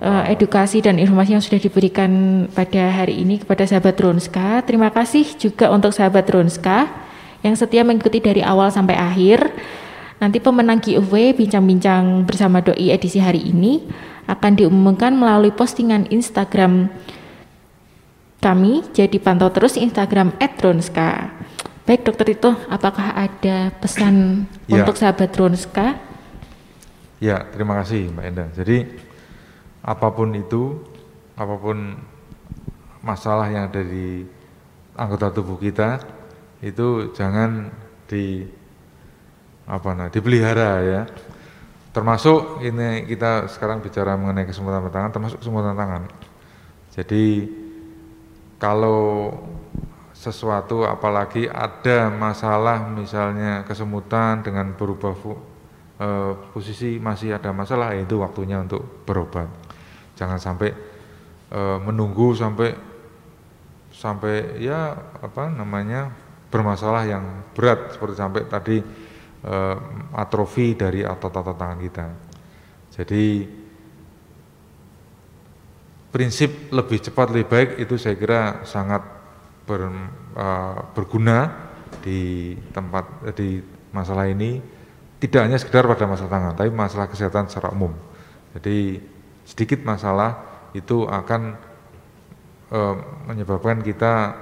uh, 0.00 0.24
edukasi 0.32 0.80
dan 0.80 0.96
informasi 0.96 1.36
yang 1.36 1.44
sudah 1.44 1.60
diberikan 1.60 2.10
pada 2.56 2.88
hari 2.88 3.20
ini 3.20 3.36
kepada 3.44 3.68
sahabat 3.68 4.00
Ronska. 4.00 4.64
Terima 4.64 4.88
kasih 4.88 5.28
juga 5.36 5.68
untuk 5.68 5.92
sahabat 5.92 6.24
Ronska 6.24 6.88
yang 7.44 7.52
setia 7.52 7.84
mengikuti 7.84 8.24
dari 8.24 8.40
awal 8.40 8.72
sampai 8.72 8.96
akhir. 8.96 9.52
Nanti 10.24 10.40
pemenang 10.40 10.80
giveaway 10.80 11.36
bincang-bincang 11.36 12.24
bersama 12.24 12.64
doi 12.64 12.94
edisi 12.94 13.20
hari 13.20 13.44
ini 13.44 13.84
akan 14.24 14.54
diumumkan 14.54 15.12
melalui 15.12 15.50
postingan 15.52 16.06
Instagram 16.08 16.88
kami, 18.42 18.82
jadi 18.90 19.14
pantau 19.22 19.54
terus 19.54 19.78
Instagram 19.78 20.34
@dronska. 20.58 21.30
Baik 21.82 22.06
dokter 22.06 22.38
itu, 22.38 22.50
apakah 22.70 23.14
ada 23.14 23.74
pesan 23.82 24.46
ya. 24.70 24.82
untuk 24.82 24.94
sahabat 24.94 25.34
Dronska? 25.34 25.98
Ya, 27.18 27.42
terima 27.50 27.74
kasih 27.82 28.06
Mbak 28.14 28.24
Enda. 28.30 28.46
Jadi 28.54 28.86
apa 29.82 30.14
pun 30.14 30.30
itu, 30.30 30.78
apa 31.34 31.58
pun 31.58 31.98
masalah 33.02 33.50
yang 33.50 33.66
ada 33.66 33.82
di 33.82 34.22
anggota 34.94 35.34
tubuh 35.34 35.58
kita, 35.58 35.98
itu 36.62 37.10
jangan 37.18 37.74
di 38.06 38.46
apa 39.66 39.90
nah, 39.90 40.06
dipelihara 40.06 40.70
ya. 40.86 41.02
Termasuk 41.90 42.62
ini 42.62 43.10
kita 43.10 43.50
sekarang 43.50 43.82
bicara 43.82 44.14
mengenai 44.14 44.46
kesemutan 44.46 44.86
tangan, 44.86 45.10
termasuk 45.10 45.42
kesemutan 45.42 45.74
tangan. 45.74 46.06
Jadi 46.94 47.50
kalau 48.62 49.34
sesuatu 50.14 50.86
apalagi 50.86 51.50
ada 51.50 52.06
masalah 52.14 52.86
misalnya 52.94 53.66
kesemutan 53.66 54.38
dengan 54.46 54.78
berubah 54.78 55.18
e, 55.98 56.08
posisi 56.54 57.02
masih 57.02 57.34
ada 57.34 57.50
masalah 57.50 57.90
ya 57.90 58.06
itu 58.06 58.22
waktunya 58.22 58.62
untuk 58.62 59.02
berobat. 59.02 59.50
Jangan 60.14 60.38
sampai 60.38 60.70
e, 61.50 61.60
menunggu 61.82 62.38
sampai 62.38 62.70
sampai 63.90 64.62
ya 64.62 64.94
apa 65.18 65.50
namanya 65.50 66.14
bermasalah 66.54 67.02
yang 67.02 67.42
berat 67.58 67.98
seperti 67.98 68.14
sampai 68.14 68.42
tadi 68.46 68.78
e, 69.42 69.54
atrofi 70.14 70.78
dari 70.78 71.02
otot-otot 71.02 71.58
tangan 71.58 71.82
kita. 71.82 72.06
Jadi 72.94 73.24
prinsip 76.12 76.70
lebih 76.70 77.00
cepat 77.00 77.32
lebih 77.32 77.46
baik 77.48 77.70
itu 77.80 77.96
saya 77.96 78.14
kira 78.14 78.62
sangat 78.68 79.00
ber, 79.64 79.88
uh, 80.36 80.76
berguna 80.92 81.70
di 82.04 82.52
tempat 82.70 83.32
di 83.34 83.64
masalah 83.90 84.28
ini 84.28 84.60
tidak 85.18 85.48
hanya 85.48 85.58
sekedar 85.58 85.88
pada 85.88 86.04
masalah 86.04 86.30
tangan 86.30 86.52
tapi 86.54 86.70
masalah 86.70 87.08
kesehatan 87.08 87.48
secara 87.48 87.72
umum 87.72 87.96
jadi 88.52 89.00
sedikit 89.48 89.80
masalah 89.82 90.52
itu 90.76 91.08
akan 91.08 91.56
uh, 92.72 92.94
menyebabkan 93.28 93.80
kita 93.80 94.36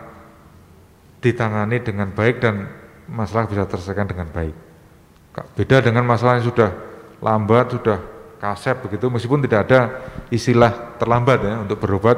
ditangani 1.20 1.84
dengan 1.84 2.08
baik 2.10 2.40
dan 2.40 2.66
masalah 3.10 3.50
bisa 3.50 3.68
terselesaikan 3.68 4.08
dengan 4.08 4.28
baik. 4.30 4.56
Beda 5.54 5.84
dengan 5.84 6.04
masalah 6.06 6.40
yang 6.40 6.48
sudah 6.48 6.70
lambat, 7.20 7.76
sudah 7.76 7.98
kasep 8.40 8.88
begitu, 8.88 9.12
meskipun 9.12 9.44
tidak 9.44 9.68
ada 9.68 9.80
istilah 10.32 10.96
terlambat 10.96 11.44
ya 11.44 11.54
untuk 11.60 11.76
berobat, 11.78 12.16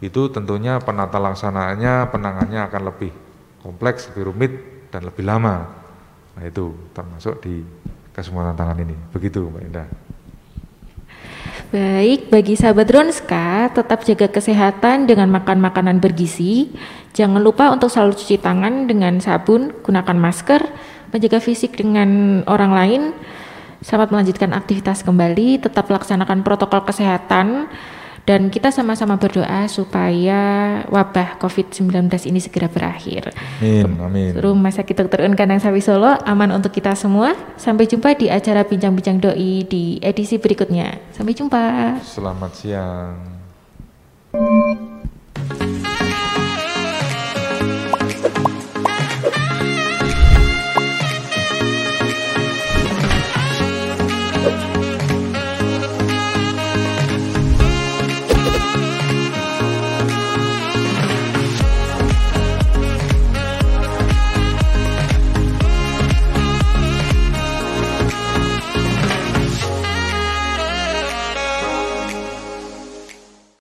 itu 0.00 0.32
tentunya 0.32 0.80
penata 0.80 1.20
laksanaannya, 1.20 2.08
penangannya 2.08 2.60
akan 2.66 2.82
lebih 2.88 3.12
kompleks, 3.60 4.08
lebih 4.12 4.32
rumit, 4.32 4.52
dan 4.88 5.04
lebih 5.04 5.22
lama. 5.22 5.68
Nah 6.34 6.42
itu 6.48 6.72
termasuk 6.96 7.44
di 7.44 7.60
kesempatan 8.16 8.56
tangan 8.56 8.78
ini. 8.80 8.96
Begitu 9.12 9.44
Mbak 9.44 9.62
Indah. 9.68 9.88
Baik, 11.74 12.30
bagi 12.30 12.54
sahabat 12.54 12.86
Ronska, 12.86 13.66
tetap 13.74 14.06
jaga 14.06 14.30
kesehatan 14.30 15.10
dengan 15.10 15.26
makan 15.26 15.58
makanan 15.58 15.98
bergizi. 15.98 16.70
Jangan 17.10 17.42
lupa 17.42 17.74
untuk 17.74 17.90
selalu 17.90 18.14
cuci 18.14 18.38
tangan 18.38 18.86
dengan 18.86 19.18
sabun, 19.18 19.74
gunakan 19.82 20.14
masker, 20.14 20.62
menjaga 21.10 21.42
fisik 21.42 21.74
dengan 21.74 22.42
orang 22.46 22.72
lain. 22.74 23.02
Selamat 23.84 24.16
melanjutkan 24.16 24.56
aktivitas 24.56 25.04
kembali, 25.04 25.60
tetap 25.60 25.92
laksanakan 25.92 26.40
protokol 26.40 26.88
kesehatan 26.88 27.68
dan 28.24 28.48
kita 28.48 28.72
sama-sama 28.72 29.20
berdoa 29.20 29.68
supaya 29.68 30.40
wabah 30.88 31.36
COVID-19 31.36 32.08
ini 32.24 32.40
segera 32.40 32.72
berakhir. 32.72 33.36
Amin, 33.60 34.00
amin. 34.00 34.32
Rumah 34.40 34.72
Sakit 34.72 35.04
Dr. 35.04 35.28
Un 35.28 35.36
Kandang 35.36 35.60
Sawi 35.60 35.84
Solo 35.84 36.16
aman 36.24 36.56
untuk 36.56 36.72
kita 36.72 36.96
semua. 36.96 37.36
Sampai 37.60 37.84
jumpa 37.84 38.16
di 38.16 38.32
acara 38.32 38.64
Bincang-Bincang 38.64 39.20
Doi 39.20 39.68
di 39.68 40.00
edisi 40.00 40.40
berikutnya. 40.40 41.12
Sampai 41.12 41.36
jumpa. 41.36 42.00
Selamat 42.00 42.56
siang. 42.56 43.20